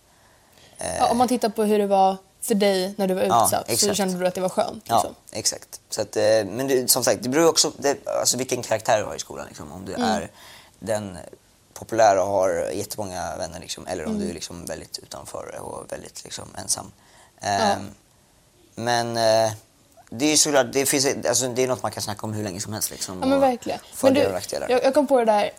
Ja, 0.99 1.11
om 1.11 1.19
man 1.19 1.29
tittar 1.29 1.49
på 1.49 1.63
hur 1.65 1.79
det 1.79 1.87
var 1.87 2.17
för 2.41 2.55
dig 2.55 2.95
när 2.97 3.07
du 3.09 3.15
var 3.15 3.23
Ja, 3.23 3.45
utsatt 3.45 3.67
så 3.67 3.73
exakt. 3.73 3.97
kände 3.97 4.19
du 4.19 4.27
att 4.27 4.35
det 4.35 4.41
var 4.41 4.49
skönt. 4.49 4.85
Ja, 4.89 4.97
Liksom. 4.97 5.15
exakt. 5.33 5.81
Så 5.91 6.03
att, 6.03 6.17
eh, 6.17 6.23
men 6.47 6.69
det, 6.69 6.91
som 6.91 7.05
sagt, 7.05 7.23
det 7.23 7.29
beror 7.29 7.45
ju 7.45 7.49
också 7.51 7.73
det, 7.79 8.09
alltså 8.09 8.37
vilken 8.37 8.63
karaktär 8.63 8.99
du 8.99 9.05
har 9.05 9.15
i 9.15 9.19
skolan. 9.19 9.47
Liksom. 9.49 9.73
Om 9.73 9.85
du 9.85 9.95
Mm. 9.95 10.09
är 10.09 10.31
den 10.79 11.19
populära 11.73 12.23
och 12.23 12.29
har 12.31 12.71
jättemånga 12.75 13.37
vänner 13.37 13.61
liksom, 13.61 13.87
eller 13.87 14.05
om 14.05 14.11
Mm. 14.11 14.23
du 14.23 14.31
är 14.31 14.35
liksom 14.35 14.65
väldigt 14.65 14.99
utanför 14.99 15.59
och 15.61 15.93
väldigt 15.93 16.25
liksom, 16.25 16.45
ensam. 16.59 16.93
Ehm, 17.41 17.91
Men 18.75 19.17
eh, 19.17 19.53
det 20.11 20.33
är 20.33 20.37
såklart, 20.37 20.67
det, 20.73 20.87
finns, 20.87 21.07
alltså, 21.29 21.49
det 21.49 21.63
är 21.63 21.69
något 21.69 21.83
man 21.83 21.93
kan 21.93 22.03
snacka 22.03 22.27
om 22.27 22.33
hur 22.33 22.45
länge 22.45 22.61
som 22.61 22.73
helst. 22.73 22.91
Liksom, 22.91 23.19
Ja 23.21 23.27
men 23.27 23.41
verkligen. 23.41 23.79
Men 24.03 24.15
du, 24.15 24.21
jag, 24.51 24.71
jag 24.85 24.95
kom 24.95 25.07
på 25.07 25.19
det 25.19 25.25
där 25.25 25.51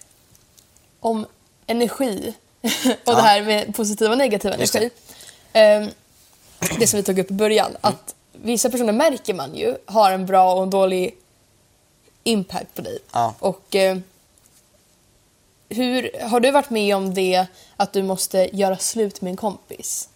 om 1.00 1.26
energi 1.68 2.34
och 2.62 2.70
Ja. 3.06 3.16
det 3.16 3.22
här 3.22 3.42
med 3.42 3.76
positiv 3.76 4.12
och 4.12 4.18
negativ 4.18 4.54
Just 4.60 4.76
energi. 4.76 4.96
Ehm, 5.54 5.90
det 6.80 6.88
som 6.88 6.98
vi 6.98 7.04
tog 7.04 7.20
upp 7.20 7.32
i 7.32 7.34
början. 7.34 7.78
Att 7.82 8.16
vissa 8.32 8.70
personer 8.70 8.94
märker 8.94 9.34
man 9.34 9.56
ju 9.56 9.78
har 9.86 10.12
en 10.12 10.26
bra 10.26 10.54
och 10.54 10.64
en 10.64 10.70
dålig 10.70 11.16
impact 12.24 12.76
på 12.76 12.82
dig. 12.82 13.00
Ja. 13.12 13.34
Och 13.40 13.76
eh, 13.76 13.98
hur, 15.70 16.24
har 16.24 16.40
du 16.40 16.52
varit 16.52 16.70
med 16.70 16.96
om 16.96 17.14
det 17.14 17.46
att 17.78 17.94
du 17.94 18.04
måste 18.04 18.58
göra 18.58 18.78
slut 18.78 19.22
med 19.22 19.32
en 19.32 19.38
kompis? 19.38 20.10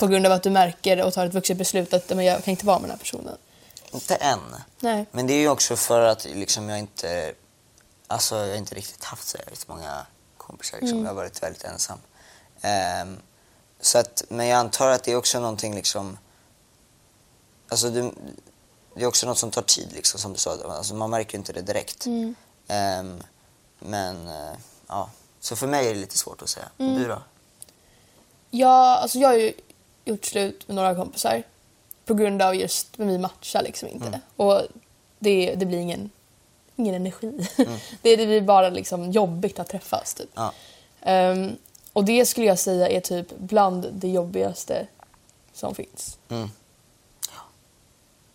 På 0.00 0.06
grund 0.06 0.26
av 0.26 0.32
att 0.32 0.42
du 0.42 0.50
märker 0.50 1.02
och 1.02 1.14
tar 1.14 1.26
ett 1.26 1.34
vuxet 1.34 1.56
beslut 1.56 1.94
att 1.94 2.08
men 2.08 2.24
jag 2.24 2.44
kan 2.44 2.52
inte 2.52 2.66
vara 2.66 2.78
med 2.78 2.88
den 2.88 2.90
här 2.90 2.98
personen. 2.98 3.36
Inte 3.92 4.14
än. 4.14 4.38
Nej. 4.80 5.06
Men 5.10 5.26
det 5.26 5.32
är 5.32 5.38
ju 5.38 5.48
också 5.48 5.76
för 5.76 6.00
att 6.00 6.24
liksom, 6.24 6.68
jag 6.68 6.78
inte 6.78 7.34
alltså, 8.10 8.36
jag 8.36 8.48
har 8.48 8.56
inte 8.56 8.74
riktigt 8.74 9.04
haft 9.04 9.28
så 9.28 9.38
många 9.66 10.06
kompisar. 10.36 10.78
Liksom. 10.78 10.98
Mm. 10.98 11.04
Jag 11.04 11.10
har 11.10 11.16
varit 11.16 11.42
väldigt 11.42 11.64
ensam. 11.64 11.98
Ehm, 12.60 13.18
så 13.80 13.98
att, 13.98 14.24
men 14.28 14.46
jag 14.46 14.58
antar 14.58 14.90
att 14.90 15.04
det 15.04 15.12
är 15.12 15.16
också 15.16 15.40
någonting 15.40 15.74
liksom... 15.74 16.18
Alltså 17.68 17.90
du, 17.90 18.10
det 18.94 19.02
är 19.02 19.06
också 19.06 19.26
något 19.26 19.38
som 19.38 19.50
tar 19.50 19.62
tid, 19.62 19.92
liksom, 19.92 20.20
som 20.20 20.32
du 20.32 20.38
sa. 20.38 20.56
Alltså, 20.64 20.94
man 20.94 21.10
märker 21.10 21.38
inte 21.38 21.52
det 21.52 21.62
direkt. 21.62 22.06
Mm. 22.06 22.34
Ehm, 22.68 23.22
men, 23.78 24.28
eh, 24.28 24.54
ja. 24.86 25.10
Så 25.40 25.56
för 25.56 25.66
mig 25.66 25.88
är 25.88 25.94
det 25.94 26.00
lite 26.00 26.18
svårt 26.18 26.42
att 26.42 26.48
säga. 26.48 26.68
Mm. 26.78 26.94
Du 26.94 27.08
då? 27.08 27.22
Ja, 28.50 28.98
alltså 28.98 29.18
jag 29.18 29.28
har 29.28 29.36
ju 29.36 29.52
gjort 30.10 30.24
slut 30.24 30.68
med 30.68 30.76
några 30.76 30.94
kompisar 30.94 31.42
på 32.04 32.14
grund 32.14 32.42
av 32.42 32.54
just 32.54 32.98
men 32.98 33.08
vi 33.08 33.18
matchar 33.18 33.62
liksom 33.62 33.88
inte. 33.88 34.06
Mm. 34.06 34.20
Och 34.36 34.62
det, 35.18 35.54
det 35.54 35.66
blir 35.66 35.78
ingen, 35.78 36.10
ingen 36.76 36.94
energi. 36.94 37.48
Mm. 37.58 37.72
det, 38.02 38.16
det 38.16 38.26
blir 38.26 38.40
bara 38.40 38.68
liksom 38.68 39.10
jobbigt 39.10 39.58
att 39.58 39.68
träffas. 39.68 40.14
Typ. 40.14 40.30
Ja. 40.34 40.52
Ehm, 41.00 41.56
och 41.92 42.04
det 42.04 42.26
skulle 42.26 42.46
jag 42.46 42.58
säga 42.58 42.88
är 42.88 43.00
typ 43.00 43.38
bland 43.38 43.86
det 43.92 44.08
jobbigaste 44.08 44.86
som 45.52 45.74
finns. 45.74 46.18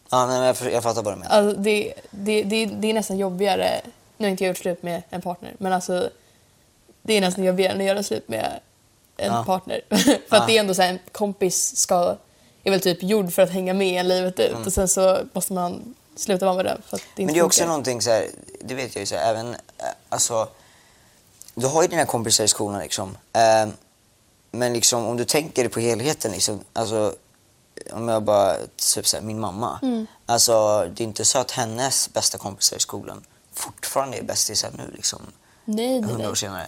Ja, 0.09 0.27
men 0.27 0.43
jag, 0.43 0.55
jag 0.71 0.83
fattar 0.83 1.03
vad 1.03 1.13
du 1.13 1.19
menar. 1.19 1.35
Alltså 1.35 1.61
det, 1.61 1.93
det, 2.11 2.43
det, 2.43 2.65
det 2.65 2.87
är 2.87 2.93
nästan 2.93 3.17
jobbigare, 3.17 3.81
nu 4.17 4.25
har 4.27 4.31
inte 4.31 4.43
jag 4.43 4.49
gjort 4.49 4.57
slut 4.57 4.83
med 4.83 5.01
en 5.09 5.21
partner, 5.21 5.53
men 5.57 5.73
alltså 5.73 6.09
det 7.01 7.13
är 7.13 7.21
nästan 7.21 7.43
jobbigare 7.43 7.73
än 7.73 7.79
att 7.79 7.87
göra 7.87 8.03
slut 8.03 8.27
med 8.27 8.59
en 9.17 9.33
Ja. 9.33 9.43
partner. 9.43 9.81
för 10.29 10.35
att 10.37 10.47
det 10.47 10.55
är 10.57 10.59
ändå 10.59 10.73
så 10.73 10.81
här, 10.81 10.89
en 10.89 10.99
kompis 11.11 11.77
ska, 11.77 12.17
är 12.63 12.71
väl 12.71 12.81
typ 12.81 13.03
gjord 13.03 13.33
för 13.33 13.41
att 13.41 13.49
hänga 13.51 13.73
med 13.73 13.99
en 13.99 14.07
livet 14.07 14.39
ut 14.39 14.65
och 14.65 14.73
sen 14.73 14.87
så 14.87 15.19
måste 15.33 15.53
man 15.53 15.95
sluta 16.15 16.45
vara 16.45 16.55
med 16.55 16.65
den 16.65 16.81
för 16.87 16.97
att 16.97 17.03
det 17.15 17.21
inte 17.21 17.25
Men 17.25 17.33
det 17.33 17.39
är 17.39 17.43
också 17.43 17.59
funkar. 17.59 17.67
någonting 17.67 18.01
så 18.01 18.09
här, 18.09 18.27
det 18.61 18.73
vet 18.75 18.95
jag 18.95 18.99
ju 19.01 19.05
så 19.05 19.15
här, 19.15 19.29
även, 19.31 19.53
eh, 19.53 19.59
alltså, 20.09 20.47
du 21.55 21.67
har 21.67 21.81
ju 21.81 21.87
dina 21.87 22.05
kompisar 22.05 22.43
i 22.43 22.47
skolan 22.47 22.79
liksom. 22.81 23.17
Eh, 23.33 23.67
men 24.51 24.73
liksom 24.73 25.05
om 25.05 25.17
du 25.17 25.25
tänker 25.25 25.67
på 25.69 25.79
helheten 25.79 26.31
liksom, 26.31 26.59
alltså 26.73 27.13
om 27.91 28.07
jag 28.07 28.23
bara, 28.23 28.55
typ 28.95 29.07
så 29.07 29.17
här, 29.17 29.23
min 29.23 29.39
mamma. 29.39 29.79
Mm. 29.81 30.07
Alltså 30.25 30.85
det 30.95 31.03
är 31.03 31.05
inte 31.07 31.25
så 31.25 31.39
att 31.39 31.51
hennes 31.51 32.13
bästa 32.13 32.37
kompisar 32.37 32.77
i 32.77 32.79
skolan 32.79 33.23
fortfarande 33.53 34.17
är 34.17 34.23
bästisar 34.23 34.71
nu 34.77 34.83
liksom, 34.95 35.21
Nej, 35.65 35.87
nej, 35.87 36.01
hundra 36.01 36.17
nej. 36.17 36.27
år 36.27 36.35
senare. 36.35 36.67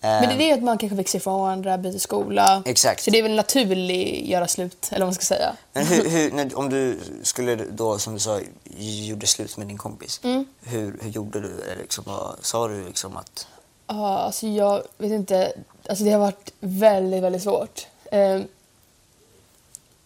Men 0.00 0.28
det 0.28 0.34
är 0.34 0.38
det 0.38 0.52
att 0.52 0.62
man 0.62 0.78
kanske 0.78 0.96
växer 0.96 1.18
ifrån 1.18 1.40
varandra, 1.40 1.78
byter 1.78 1.98
skola. 1.98 2.62
Exakt. 2.66 3.02
Så 3.02 3.10
det 3.10 3.18
är 3.18 3.22
väl 3.22 3.34
naturligt 3.34 4.26
göra 4.26 4.48
slut, 4.48 4.88
eller 4.90 5.00
vad 5.00 5.06
man 5.06 5.14
ska 5.14 5.24
säga. 5.24 5.56
Men 5.72 5.86
hur, 5.86 6.08
hur, 6.08 6.30
när, 6.32 6.58
om 6.58 6.70
du 6.70 7.00
skulle 7.22 7.56
då, 7.56 7.98
som 7.98 8.14
du 8.14 8.20
sa, 8.20 8.40
gjorde 8.78 9.26
slut 9.26 9.56
med 9.56 9.66
din 9.66 9.78
kompis. 9.78 10.20
Mm. 10.24 10.46
Hur, 10.60 10.98
hur 11.02 11.10
gjorde 11.10 11.40
du? 11.40 11.62
Eller 11.62 11.82
liksom, 11.82 12.04
vad, 12.06 12.36
sa 12.40 12.68
du 12.68 12.84
liksom 12.84 13.16
att... 13.16 13.46
Ja, 13.86 14.18
alltså 14.18 14.46
jag 14.46 14.82
vet 14.98 15.12
inte. 15.12 15.52
Alltså 15.88 16.04
det 16.04 16.10
har 16.10 16.18
varit 16.18 16.52
väldigt, 16.60 17.22
väldigt 17.22 17.42
svårt. 17.42 17.86
Ehm, 18.12 18.44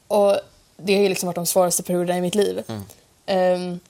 och 0.07 0.37
det 0.77 0.95
har 0.95 1.03
ju 1.03 1.09
liksom 1.09 1.27
varit 1.27 1.37
de 1.37 1.47
svåraste 1.47 1.83
perioderna 1.83 2.19
i 2.19 2.21
mitt 2.21 2.35
liv. 2.35 2.63
Ehm, 3.27 3.81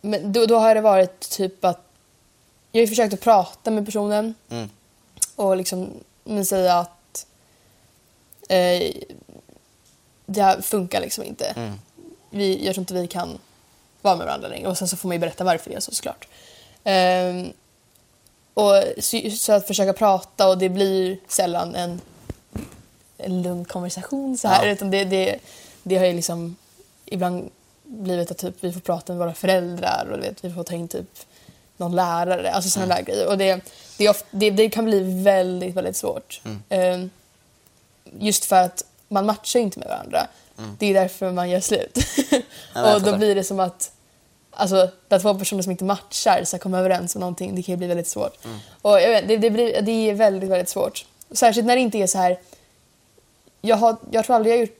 men 0.00 0.32
då, 0.32 0.46
då 0.46 0.58
har 0.58 0.74
det 0.74 0.80
varit 0.80 1.30
typ 1.30 1.64
att 1.64 1.85
jag 2.76 2.80
har 2.80 2.86
ju 2.86 2.88
försökt 2.88 3.14
att 3.14 3.20
prata 3.20 3.70
med 3.70 3.84
personen 3.86 4.34
Mm. 4.50 4.70
och 5.36 5.56
liksom 5.56 5.90
men 6.24 6.46
säga 6.46 6.74
att 6.78 7.26
eh, 8.48 8.92
det 10.26 10.42
här 10.42 10.60
funkar 10.60 11.00
liksom 11.00 11.24
inte. 11.24 11.46
Mm. 11.46 11.72
Vi, 12.30 12.66
jag 12.66 12.74
tror 12.74 12.82
inte 12.82 12.94
vi 12.94 13.06
kan 13.06 13.38
vara 14.02 14.16
med 14.16 14.26
varandra 14.26 14.48
längre. 14.48 14.68
Och 14.68 14.78
sen 14.78 14.88
så 14.88 14.96
får 14.96 15.08
man 15.08 15.14
ju 15.14 15.18
berätta 15.20 15.44
varför 15.44 15.70
det 15.70 15.76
är 15.76 15.80
så 15.80 15.92
såklart. 15.94 16.28
Ehm, 16.84 17.52
och 18.54 18.82
så, 18.98 19.30
så 19.30 19.52
att 19.52 19.66
försöka 19.66 19.92
prata 19.92 20.48
och 20.48 20.58
det 20.58 20.68
blir 20.68 21.18
sällan 21.28 21.74
en, 21.74 22.00
en 23.18 23.42
lugn 23.42 23.64
konversation 23.64 24.38
så 24.38 24.48
här. 24.48 24.66
Ja. 24.66 24.72
Utan 24.72 24.90
det, 24.90 25.04
det, 25.04 25.38
det 25.82 25.96
har 25.96 26.06
ju 26.06 26.12
liksom 26.12 26.56
ibland 27.04 27.50
blivit 27.84 28.30
att 28.30 28.38
typ, 28.38 28.54
vi 28.60 28.72
får 28.72 28.80
prata 28.80 29.12
med 29.12 29.18
våra 29.20 29.34
föräldrar 29.34 30.08
och 30.12 30.22
vet, 30.24 30.44
vi 30.44 30.50
får 30.52 30.64
ta 30.64 30.74
in 30.74 30.88
typ 30.88 31.18
någon 31.76 31.94
lärare. 31.94 32.52
Alltså 32.52 32.70
sådana 32.70 32.94
där 32.94 33.02
grejer. 33.02 33.28
Och 33.28 33.38
det, 33.38 33.60
det, 33.96 34.06
är 34.06 34.10
of, 34.10 34.24
det, 34.30 34.50
det 34.50 34.68
kan 34.68 34.84
bli 34.84 35.22
väldigt, 35.22 35.74
väldigt 35.74 35.96
svårt. 35.96 36.40
Ehm, 36.68 37.10
just 38.18 38.44
för 38.44 38.56
att 38.56 38.84
man 39.08 39.26
matchar 39.26 39.60
inte 39.60 39.78
med 39.78 39.88
varandra. 39.88 40.26
Det 40.78 40.86
är 40.86 40.94
därför 40.94 41.32
man 41.32 41.50
gör 41.50 41.60
slut. 41.60 41.98
jag 42.74 42.94
och 42.96 43.02
då 43.02 43.16
blir 43.16 43.34
det 43.34 43.44
som 43.44 43.60
att 43.60 43.92
Alltså, 44.58 44.90
där 45.08 45.18
två 45.18 45.34
personer 45.34 45.62
som 45.62 45.70
inte 45.70 45.84
matchar 45.84 46.44
ska 46.44 46.58
komma 46.58 46.78
överens 46.78 47.16
om 47.16 47.20
någonting, 47.20 47.54
det 47.54 47.62
kan 47.62 47.72
ju 47.72 47.76
bli 47.76 47.86
väldigt 47.86 48.08
svårt. 48.08 48.38
Och 48.82 49.00
jag 49.00 49.08
vet, 49.08 49.28
det, 49.28 49.36
det, 49.36 49.50
blir, 49.50 49.82
det 49.82 49.90
är 49.90 50.14
väldigt, 50.14 50.50
väldigt 50.50 50.68
svårt. 50.68 51.06
Särskilt 51.30 51.66
när 51.66 51.76
det 51.76 51.82
inte 51.82 51.98
är 51.98 52.06
så 52.06 52.18
här... 52.18 52.38
Jag, 53.60 53.76
har, 53.76 53.96
jag 54.10 54.24
tror 54.24 54.36
aldrig 54.36 54.54
jag 54.54 54.58
har 54.58 54.60
gjort, 54.60 54.78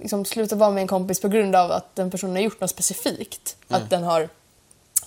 liksom, 0.00 0.24
slutat 0.24 0.58
vara 0.58 0.70
med 0.70 0.80
en 0.80 0.88
kompis 0.88 1.20
på 1.20 1.28
grund 1.28 1.56
av 1.56 1.72
att 1.72 1.96
den 1.96 2.10
personen 2.10 2.36
har 2.36 2.42
gjort 2.42 2.60
något 2.60 2.70
specifikt. 2.70 3.56
Att 3.68 3.90
den 3.90 4.02
har 4.02 4.28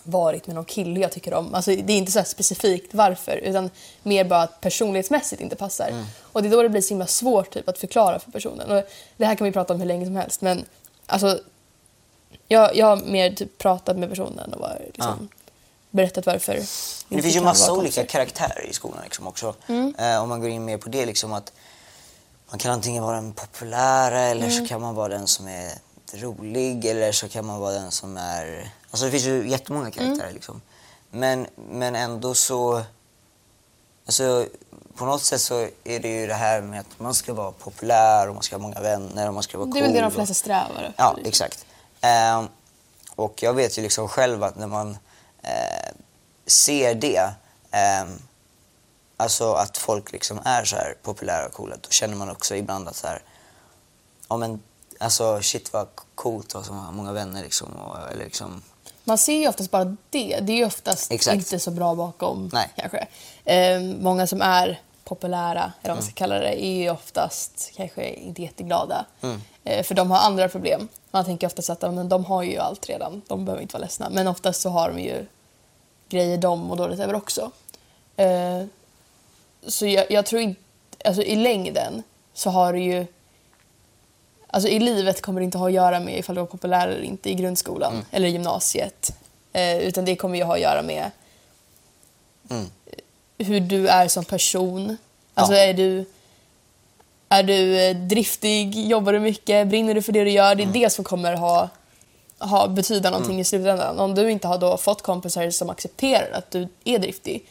varit 0.09 0.47
med 0.47 0.55
någon 0.55 0.65
kille 0.65 0.99
jag 0.99 1.11
tycker 1.11 1.33
om. 1.33 1.55
Alltså, 1.55 1.71
det 1.71 1.93
är 1.93 1.97
inte 1.97 2.11
så 2.11 2.19
här 2.19 2.25
specifikt 2.25 2.93
varför 2.93 3.37
utan 3.37 3.69
mer 4.03 4.23
bara 4.23 4.41
att 4.41 4.61
personlighetsmässigt 4.61 5.41
inte 5.41 5.55
passar. 5.55 5.87
Mm. 5.89 6.05
Och 6.21 6.41
det 6.43 6.49
är 6.49 6.51
då 6.51 6.63
det 6.63 6.69
blir 6.69 6.81
så 6.81 6.89
himla 6.89 7.07
svårt 7.07 7.49
typ, 7.49 7.69
att 7.69 7.77
förklara 7.77 8.19
för 8.19 8.31
personen. 8.31 8.71
Och 8.71 8.83
det 9.17 9.25
här 9.25 9.35
kan 9.35 9.45
vi 9.45 9.51
prata 9.51 9.73
om 9.73 9.79
hur 9.79 9.87
länge 9.87 10.05
som 10.05 10.15
helst 10.15 10.41
men 10.41 10.65
alltså 11.05 11.39
jag, 12.47 12.75
jag 12.75 12.85
har 12.85 12.97
mer 12.97 13.31
typ 13.31 13.57
pratat 13.57 13.97
med 13.97 14.09
personen 14.09 14.53
och 14.53 14.59
bara, 14.59 14.75
liksom, 14.93 15.29
berättat 15.91 16.25
varför. 16.25 16.53
Det 17.09 17.21
finns 17.21 17.35
ju 17.35 17.41
massa 17.41 17.73
olika 17.73 18.05
karaktärer 18.05 18.65
i 18.69 18.73
skolan 18.73 18.99
liksom 19.03 19.27
också. 19.27 19.55
Mm. 19.67 19.95
Eh, 19.99 20.23
om 20.23 20.29
man 20.29 20.41
går 20.41 20.49
in 20.49 20.65
mer 20.65 20.77
på 20.77 20.89
det 20.89 21.05
liksom 21.05 21.33
att 21.33 21.53
man 22.49 22.59
kan 22.59 22.71
antingen 22.71 23.03
vara 23.03 23.15
den 23.15 23.33
populära 23.33 24.19
eller 24.19 24.45
Mm. 24.45 24.57
så 24.57 24.65
kan 24.65 24.81
man 24.81 24.95
vara 24.95 25.07
den 25.07 25.27
som 25.27 25.47
är 25.47 25.71
rolig 26.13 26.85
eller 26.85 27.11
så 27.11 27.29
kan 27.29 27.45
man 27.45 27.59
vara 27.59 27.73
den 27.73 27.91
som 27.91 28.17
är... 28.17 28.71
Alltså 28.91 29.05
det 29.05 29.11
finns 29.11 29.25
ju 29.25 29.49
jättemånga 29.49 29.91
karaktärer 29.91 30.23
Mm. 30.23 30.33
liksom. 30.33 30.61
Men, 31.11 31.47
men 31.55 31.95
ändå 31.95 32.35
så... 32.35 32.83
Alltså 34.05 34.45
på 34.95 35.05
något 35.05 35.23
sätt 35.23 35.41
så 35.41 35.67
är 35.83 35.99
det 35.99 36.07
ju 36.07 36.27
det 36.27 36.33
här 36.33 36.61
med 36.61 36.79
att 36.79 36.99
man 36.99 37.13
ska 37.13 37.33
vara 37.33 37.51
populär 37.51 38.27
och 38.27 38.33
man 38.33 38.43
ska 38.43 38.55
ha 38.55 38.61
många 38.61 38.79
vänner 38.81 39.27
och 39.27 39.33
man 39.33 39.43
ska 39.43 39.57
vara 39.57 39.65
cool. 39.65 39.73
Det 39.73 39.79
är 39.79 39.83
väl 39.83 39.93
det 39.93 40.01
de 40.01 40.11
flesta 40.11 40.33
strävar 40.33 40.83
efter. 40.83 40.93
Ja, 40.97 41.17
exakt. 41.25 41.65
Ehm, 42.01 42.47
och 43.15 43.43
jag 43.43 43.53
vet 43.53 43.77
ju 43.77 43.81
liksom 43.81 44.07
själv 44.07 44.43
att 44.43 44.55
när 44.57 44.67
man 44.67 44.97
eh, 45.41 45.91
ser 46.45 46.95
det, 46.95 47.31
ehm, 47.71 48.21
alltså 49.17 49.53
att 49.53 49.77
folk 49.77 50.11
liksom 50.11 50.39
är 50.45 50.65
så 50.65 50.75
här 50.75 50.95
populära 51.03 51.45
och 51.45 51.53
coola, 51.53 51.75
då 51.81 51.89
känner 51.89 52.15
man 52.15 52.29
också 52.29 52.55
ibland 52.55 52.87
att 52.87 52.95
så 52.95 53.07
här, 53.07 53.21
ja 54.29 54.37
men 54.37 54.61
alltså 54.99 55.41
shit 55.41 55.73
vad 55.73 55.87
coolt 56.15 56.47
att 56.47 56.53
ha 56.53 56.63
så 56.63 56.73
många 56.73 57.11
vänner 57.11 57.43
liksom. 57.43 57.71
Och, 57.71 58.11
eller 58.11 58.23
liksom 58.25 58.61
Man 59.09 59.17
ser 59.17 59.39
ju 59.39 59.47
oftast 59.47 59.71
bara 59.71 59.95
det. 60.09 60.39
Det 60.41 60.53
är 60.53 60.57
ju 60.57 60.65
oftast 60.65 61.11
Exakt. 61.11 61.35
inte 61.35 61.59
så 61.59 61.71
bra 61.71 61.95
bakom 61.95 62.49
Nej. 62.53 62.69
kanske. 62.75 63.07
Eh, 63.45 63.81
många 63.81 64.27
som 64.27 64.41
är 64.41 64.79
populära, 65.03 65.73
eller 65.81 65.93
vad 65.93 65.97
man 65.97 66.03
ska 66.03 66.13
kalla 66.13 66.39
det, 66.39 66.65
är 66.65 66.73
ju 66.73 66.89
oftast 66.89 67.71
kanske 67.75 68.09
inte 68.09 68.41
jätteglada. 68.41 69.05
Mm. 69.21 69.41
Eh, 69.63 69.83
för 69.83 69.95
de 69.95 70.11
har 70.11 70.17
andra 70.17 70.49
problem. 70.49 70.87
Man 71.11 71.25
tänker 71.25 71.47
oftast 71.47 71.69
att 71.69 71.81
men 71.81 72.09
de 72.09 72.25
har 72.25 72.43
ju 72.43 72.57
allt 72.57 72.89
redan, 72.89 73.21
de 73.27 73.45
behöver 73.45 73.61
inte 73.61 73.73
vara 73.73 73.81
ledsna. 73.81 74.09
Men 74.09 74.27
oftast 74.27 74.61
så 74.61 74.69
har 74.69 74.89
de 74.89 74.99
ju 74.99 75.25
grejer 76.09 76.37
de 76.37 76.59
mår 76.59 76.75
dåligt 76.75 76.99
över 76.99 77.15
också. 77.15 77.51
Eh, 78.15 78.63
så 79.67 79.87
jag, 79.87 80.11
jag 80.11 80.25
tror 80.25 80.41
inte, 80.41 80.61
alltså 81.05 81.21
i 81.21 81.35
längden 81.35 82.03
så 82.33 82.49
har 82.49 82.73
det 82.73 82.79
ju 82.79 83.07
Alltså 84.51 84.69
i 84.69 84.79
livet 84.79 85.21
kommer 85.21 85.41
det 85.41 85.45
inte 85.45 85.57
ha 85.57 85.67
att 85.67 85.73
göra 85.73 85.99
med 85.99 86.17
ifall 86.19 86.35
du 86.35 86.41
var 86.41 86.47
populär 86.47 86.87
eller 86.87 87.01
inte 87.03 87.29
i 87.29 87.33
grundskolan 87.33 87.93
Mm. 87.93 88.05
eller 88.11 88.27
gymnasiet. 88.27 89.11
Eh, 89.53 89.77
utan 89.77 90.05
det 90.05 90.15
kommer 90.15 90.37
ju 90.37 90.43
ha 90.43 90.53
att 90.53 90.61
göra 90.61 90.81
med 90.81 91.11
Mm. 92.49 92.65
hur 93.37 93.59
du 93.59 93.87
är 93.87 94.07
som 94.07 94.25
person. 94.25 94.97
Alltså 95.33 95.53
Ja. 95.55 95.59
är 95.63 95.73
du 95.73 96.05
är 97.31 97.43
du 97.43 97.79
eh, 97.79 97.95
driftig, 97.95 98.75
jobbar 98.87 99.13
du 99.13 99.19
mycket, 99.19 99.67
brinner 99.67 99.93
du 99.93 100.01
för 100.01 100.11
det 100.11 100.23
du 100.23 100.31
gör? 100.31 100.55
Det 100.55 100.61
är 100.63 100.67
Mm. 100.67 100.79
det 100.81 100.89
som 100.89 101.03
kommer 101.03 101.33
ha, 101.33 101.69
ha 102.39 102.67
betyda 102.67 103.09
någonting 103.09 103.39
i 103.39 103.43
slutändan. 103.43 103.99
Om 103.99 104.15
du 104.15 104.31
inte 104.31 104.47
har 104.47 104.57
då 104.57 104.77
fått 104.77 105.01
kompisar 105.01 105.49
som 105.49 105.69
accepterar 105.69 106.31
att 106.31 106.51
du 106.51 106.67
är 106.83 106.99
driftig, 106.99 107.45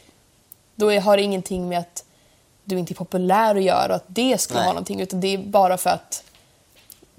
då 0.75 0.91
är, 0.91 0.99
har 1.01 1.17
det 1.17 1.23
ingenting 1.23 1.69
med 1.69 1.79
att 1.79 2.03
du 2.63 2.79
inte 2.79 2.93
är 2.93 2.95
populär 2.95 3.55
att 3.55 3.63
göra 3.63 3.87
och 3.89 3.95
att 3.95 4.03
det 4.07 4.41
ska 4.41 4.53
Nej. 4.53 4.63
ha 4.63 4.69
någonting, 4.71 5.01
utan 5.01 5.21
det 5.21 5.27
är 5.33 5.37
bara 5.37 5.77
för 5.77 5.89
att 5.89 6.23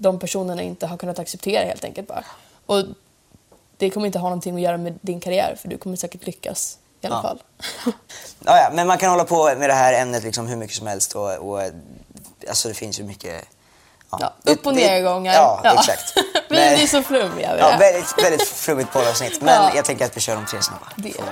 de 0.01 0.19
personerna 0.19 0.61
inte 0.61 0.87
har 0.87 0.97
kunnat 0.97 1.19
acceptera 1.19 1.65
helt 1.65 1.83
enkelt 1.83 2.07
bara. 2.07 2.23
Och 2.65 2.83
det 3.77 3.89
kommer 3.89 4.05
inte 4.07 4.19
ha 4.19 4.29
någonting 4.29 4.55
att 4.55 4.61
göra 4.61 4.77
med 4.77 4.99
din 5.01 5.19
karriär 5.19 5.55
för 5.61 5.67
du 5.67 5.77
kommer 5.77 5.95
säkert 5.95 6.25
lyckas 6.25 6.77
i 7.01 7.07
alla 7.07 7.15
Ja. 7.15 7.21
fall. 7.21 7.41
Ja, 8.45 8.57
ja, 8.57 8.69
men 8.73 8.87
man 8.87 8.97
kan 8.97 9.09
hålla 9.11 9.23
på 9.23 9.43
med 9.57 9.69
det 9.69 9.73
här 9.73 9.93
ämnet 10.01 10.23
liksom 10.23 10.47
hur 10.47 10.55
mycket 10.57 10.77
som 10.77 10.87
helst 10.87 11.15
och, 11.15 11.33
och 11.37 11.61
alltså 12.49 12.67
det 12.67 12.73
finns 12.73 12.99
ju 12.99 13.03
mycket... 13.03 13.45
Ja, 14.19 14.33
upp 14.43 14.65
och 14.67 14.73
nedgångar. 14.75 15.33
Ja, 15.33 15.61
exakt. 15.79 16.13
vi 16.49 16.55
Men- 16.55 16.75
blir 16.77 16.87
så 16.87 17.03
flummiga. 17.03 17.57
Ja, 17.57 17.71
Ja, 17.71 17.77
väldigt, 17.77 18.23
väldigt 18.23 18.47
flummigt 18.47 18.91
poddavsnitt. 18.93 19.41
Men 19.41 19.53
Ja. 19.53 19.71
jag 19.75 19.85
tänker 19.85 20.05
att 20.05 20.17
vi 20.17 20.21
kör 20.21 20.35
de 20.35 20.45
tre 20.45 20.61
snabba. 20.61 20.87
det 20.95 21.09
är 21.09 21.13
det. 21.13 21.31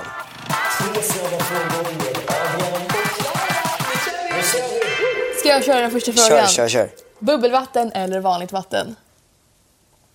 Ska 5.38 5.48
jag 5.48 5.64
köra 5.64 5.80
den 5.80 5.90
första 5.90 6.12
frågan? 6.12 6.28
Kör, 6.28 6.46
kör, 6.46 6.68
kör. 6.68 6.90
Bubbelvatten 7.20 7.92
eller 7.92 8.20
vanligt 8.20 8.52
vatten? 8.52 8.96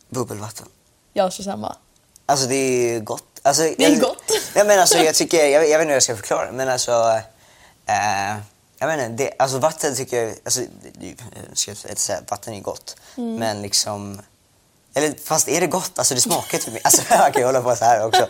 Bubbelvatten. 0.10 0.68
Jag 1.14 1.34
kör 1.34 1.44
samma. 1.44 1.76
Alltså 2.26 2.48
det 2.48 2.56
är 2.56 2.94
ju 2.94 3.00
gott. 3.02 3.24
Alltså, 3.42 3.64
Det 3.64 3.86
är 3.86 3.90
jag, 3.92 4.00
gott. 4.00 4.24
Jag 4.56 4.68
menar 4.68 4.82
alltså, 4.82 4.98
jag 4.98 5.16
tycker, 5.16 5.46
jag, 5.46 5.52
jag 5.70 5.78
vet 5.78 5.82
inte 5.82 5.86
hur 5.86 5.94
jag 5.94 6.04
ska 6.04 6.16
förklara 6.16 6.52
men 6.52 6.70
alltså... 6.70 6.92
Eh, 7.86 8.36
jag 8.78 8.88
menar, 8.88 9.10
det, 9.10 9.32
alltså 9.40 9.58
vatten 9.58 9.96
tycker 9.96 10.24
jag, 10.24 10.36
alltså, 10.46 10.62
jag 11.68 11.78
ska 11.78 11.90
inte 11.90 12.02
säga 12.02 12.18
att 12.18 12.32
vatten 12.32 12.54
är 12.54 12.62
gott, 12.62 12.96
Mm. 13.18 13.36
men 13.36 13.62
liksom... 13.62 14.22
Eller 14.94 15.14
fast 15.24 15.48
är 15.48 15.62
det 15.62 15.68
gott? 15.68 16.00
Alltså 16.00 16.16
det 16.16 16.22
smakar 16.22 16.58
typ... 16.58 16.86
Alltså 16.86 17.02
jag 17.10 17.34
kan 17.34 17.42
ju 17.42 17.46
hålla 17.46 17.62
på 17.62 17.76
så 17.76 17.86
här 17.86 18.06
också. 18.06 18.28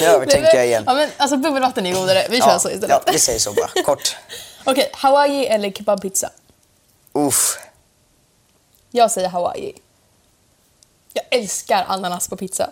Nu 0.00 0.06
övertänker 0.06 0.54
jag 0.56 0.66
igen. 0.66 0.84
Ja, 0.86 0.94
men, 0.94 1.10
alltså 1.16 1.36
bubbelvatten 1.36 1.86
är 1.86 1.94
godare. 1.94 2.26
Vi 2.30 2.40
kör 2.40 2.48
Ja, 2.48 2.58
så 2.58 2.70
istället. 2.70 2.90
ja, 3.06 3.12
vi 3.12 3.18
säger 3.18 3.38
så 3.38 3.52
bara. 3.52 3.82
Kort. 3.84 4.16
Okej, 4.64 4.90
Hawaii 4.94 5.46
eller 5.46 5.70
kebabpizza? 5.70 6.30
Uff. 7.12 7.58
Jag 8.94 9.10
säger 9.10 9.28
Hawaii. 9.28 9.72
Jag 11.12 11.24
älskar 11.30 11.84
ananas 11.88 12.28
på 12.28 12.36
pizza. 12.36 12.70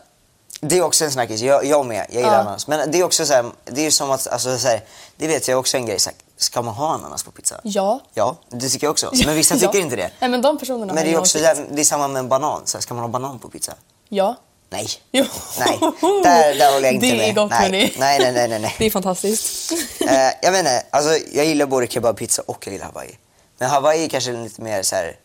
Det 0.61 0.79
är 0.79 0.83
också 0.83 1.05
en 1.05 1.13
snackis, 1.13 1.41
jag, 1.41 1.65
jag 1.65 1.87
med. 1.87 2.07
Jag 2.09 2.17
gillar 2.23 2.33
Ja. 2.35 2.41
ananas. 2.41 2.67
Men 2.67 2.91
det 2.91 3.01
är 3.01 3.05
också 3.05 3.27
så 3.27 3.33
här, 3.33 3.45
det 3.65 3.81
är 3.81 3.85
ju 3.85 3.91
som 3.91 4.11
att, 4.11 4.27
alltså 4.27 4.59
så 4.59 4.69
här, 4.69 4.85
det 5.17 5.27
vet 5.29 5.49
jag 5.49 5.59
också 5.59 5.77
en 5.77 5.87
grej. 5.87 5.99
Så 5.99 6.11
här, 6.11 6.17
ska 6.37 6.63
man 6.63 6.75
ha 6.75 6.95
ananas 6.95 7.23
på 7.23 7.31
pizza? 7.31 7.61
Ja. 7.63 8.01
Ja, 8.15 8.37
det 8.49 8.69
tycker 8.69 8.87
jag 8.87 8.91
också. 8.91 9.11
Men 9.27 9.35
vissa 9.35 9.55
Ja. 9.59 9.61
tycker 9.69 9.85
inte 9.85 9.97
det. 9.97 10.11
Nej, 10.21 10.31
men 10.31 10.43
de 10.43 10.59
personerna 10.59 10.93
Men 10.95 11.05
det 11.05 11.13
är 11.13 11.19
också 11.19 11.39
där, 11.39 11.67
det 11.71 11.81
är 11.81 11.85
samma 11.85 12.09
med 12.09 12.21
en 12.21 12.29
banan. 12.29 12.63
Så 12.65 12.77
här, 12.79 12.83
ska 12.83 12.95
man 12.95 13.03
ha 13.05 13.09
banan 13.09 13.39
på 13.39 13.49
pizza? 13.49 13.75
Ja. 14.09 14.37
Nej. 14.71 14.89
Jo. 15.13 15.25
Nej, 15.59 15.79
där, 16.23 16.55
där 16.55 16.73
håller 16.73 16.85
jag 16.87 16.95
inte 16.95 17.07
det 17.11 17.17
med. 17.17 17.29
är 17.29 17.33
gott 17.33 17.51
nej. 17.51 17.71
Nej, 17.71 18.19
nej, 18.19 18.33
nej, 18.33 18.49
nej. 18.49 18.59
nej. 18.61 18.75
Det 18.79 18.87
är 18.87 18.91
fantastiskt. 18.91 19.73
Eh, 20.09 20.31
jag 20.43 20.59
inte, 20.59 20.83
alltså, 20.91 21.11
jag 21.33 21.47
gillar 21.47 21.67
både 21.67 21.87
kebabpizza 21.87 22.43
och 22.47 22.67
jag 22.67 22.73
gillar 22.73 22.87
Hawaii. 22.87 23.19
Men 23.59 23.71
Hawaii 23.71 24.05
är 24.05 24.09
kanske 24.09 24.33
lite 24.33 24.63
mer 24.63 24.83
så 24.83 24.97
här. 24.97 25.17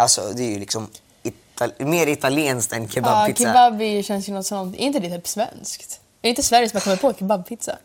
Alltså 0.00 0.32
det 0.32 0.42
är 0.42 0.50
ju 0.50 0.58
liksom 0.58 0.88
ital- 1.22 1.84
mer 1.84 2.06
italienskt 2.06 2.72
än 2.72 2.82
ja, 2.82 2.88
kebabpizza. 2.88 3.44
kebab 3.44 3.80
är- 3.82 4.02
känns 4.02 4.28
ju 4.28 4.32
något 4.32 4.46
sånt. 4.46 4.74
Är 4.76 4.80
inte 4.80 4.98
det 4.98 5.10
typ 5.16 5.28
svenskt? 5.28 5.92
Är 5.92 5.98
det 6.22 6.28
inte 6.28 6.42
Sverige 6.42 6.68
som 6.68 6.76
har 6.76 6.80
kommit 6.84 7.00
på 7.00 7.12
kebabpizza? 7.14 7.78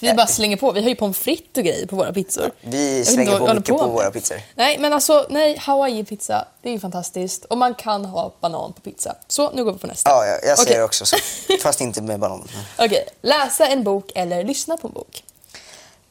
Vi 0.00 0.14
bara 0.14 0.26
slänger 0.26 0.56
på. 0.56 0.72
Vi 0.72 0.82
har 0.82 0.88
ju 0.88 0.94
pommes 0.94 1.18
frites 1.18 1.56
och 1.58 1.64
grejer 1.64 1.86
på 1.86 1.96
våra 1.96 2.12
pizzor. 2.12 2.50
Vi 2.60 3.04
slänger 3.04 3.38
på 3.38 3.54
mycket 3.54 3.68
på 3.76 3.82
med. 3.86 3.92
våra 3.94 4.10
pizzor. 4.10 4.40
Nej, 4.54 4.78
men 4.78 4.92
alltså 4.92 5.26
nej, 5.30 5.56
Hawaii-pizza, 5.58 6.44
det 6.62 6.68
är 6.68 6.72
ju 6.72 6.80
fantastiskt. 6.80 7.44
Och 7.44 7.58
man 7.58 7.74
kan 7.74 8.04
ha 8.04 8.32
banan 8.40 8.72
på 8.72 8.80
pizza. 8.80 9.14
Så, 9.28 9.50
nu 9.52 9.64
går 9.64 9.72
vi 9.72 9.78
på 9.78 9.86
nästa. 9.86 10.10
Ja, 10.10 10.26
jag, 10.26 10.44
jag 10.44 10.58
säger 10.58 10.70
Okej. 10.76 10.82
också 10.82 11.06
så. 11.06 11.16
Fast 11.62 11.80
inte 11.80 12.02
med 12.02 12.20
banan. 12.20 12.48
Okej, 12.78 13.08
läsa 13.22 13.66
en 13.66 13.84
bok 13.84 14.10
eller 14.14 14.44
lyssna 14.44 14.76
på 14.76 14.86
en 14.88 14.92
bok? 14.94 15.24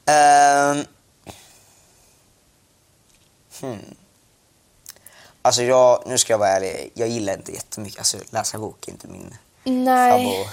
Ehm. 0.05 0.85
hmm. 3.61 3.95
Alltså 5.45 5.63
jag, 5.63 6.03
nu 6.05 6.17
ska 6.17 6.33
jag 6.33 6.37
vara 6.37 6.49
ärlig, 6.49 6.91
jag 6.93 7.07
gillar 7.07 7.33
inte 7.33 7.51
jättemycket, 7.51 7.99
alltså 7.99 8.17
läsa 8.29 8.57
bok 8.57 8.87
är 8.87 8.91
inte 8.91 9.07
min 9.07 9.35
Nej. 9.63 10.11
favorit. 10.11 10.47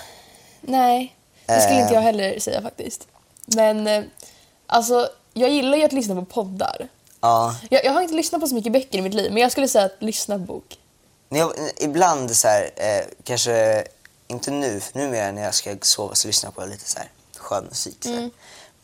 Nej, 0.61 1.17
det 1.47 1.61
skulle 1.61 1.77
Eh. 1.77 1.83
inte 1.83 1.95
jag 1.95 2.01
heller 2.01 2.39
säga 2.39 2.63
faktiskt. 2.63 3.09
Men 3.47 3.87
eh, 3.87 4.05
alltså, 4.67 5.09
jag 5.33 5.51
gillar 5.51 5.79
ju 5.79 5.85
att 5.85 5.93
lyssna 5.93 6.15
på 6.15 6.25
poddar. 6.25 6.89
Ja. 7.21 7.57
Jag, 7.71 7.85
jag 7.85 7.93
har 7.93 8.03
inte 8.03 8.15
lyssnat 8.15 8.41
på 8.41 8.47
så 8.47 8.55
mycket 8.55 8.73
böcker 8.73 8.99
i 8.99 9.03
mitt 9.03 9.15
liv, 9.15 9.33
men 9.33 9.43
jag 9.43 9.53
skulle 9.53 9.69
säga 9.69 9.85
att 9.85 9.97
lyssna 10.03 10.39
på 10.39 10.45
bok. 10.45 10.79
Jag, 11.29 11.53
ibland 11.77 12.37
så 12.37 12.49
här, 12.49 12.71
eh, 12.77 13.05
kanske 13.25 13.85
inte 14.29 14.51
nu, 14.51 14.81
för 14.81 14.99
numera 14.99 15.33
när 15.33 15.43
jag 15.43 15.55
ska 15.55 15.77
sova 15.83 16.15
så 16.15 16.27
lyssnar 16.29 16.49
jag 16.49 16.55
på 16.55 16.65
lite 16.71 16.89
så 16.89 16.99
här 16.99 17.09
skön 17.37 17.65
musik. 17.65 18.07
Mm. 18.07 18.31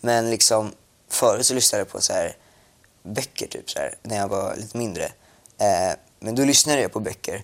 Men 0.01 0.31
liksom 0.31 0.73
förut 1.09 1.47
så 1.47 1.55
lyssnade 1.55 1.81
jag 1.81 1.89
på 1.89 2.01
så 2.01 2.13
här 2.13 2.37
böcker 3.03 3.47
typ 3.47 3.71
så 3.71 3.79
här, 3.79 3.95
när 4.03 4.17
jag 4.17 4.29
var 4.29 4.57
lite 4.57 4.77
mindre. 4.79 5.13
Eh, 5.59 5.97
men 6.21 6.35
då 6.35 6.45
lyssnade 6.45 6.81
jag 6.83 6.93
på 6.93 7.01
böcker. 7.01 7.43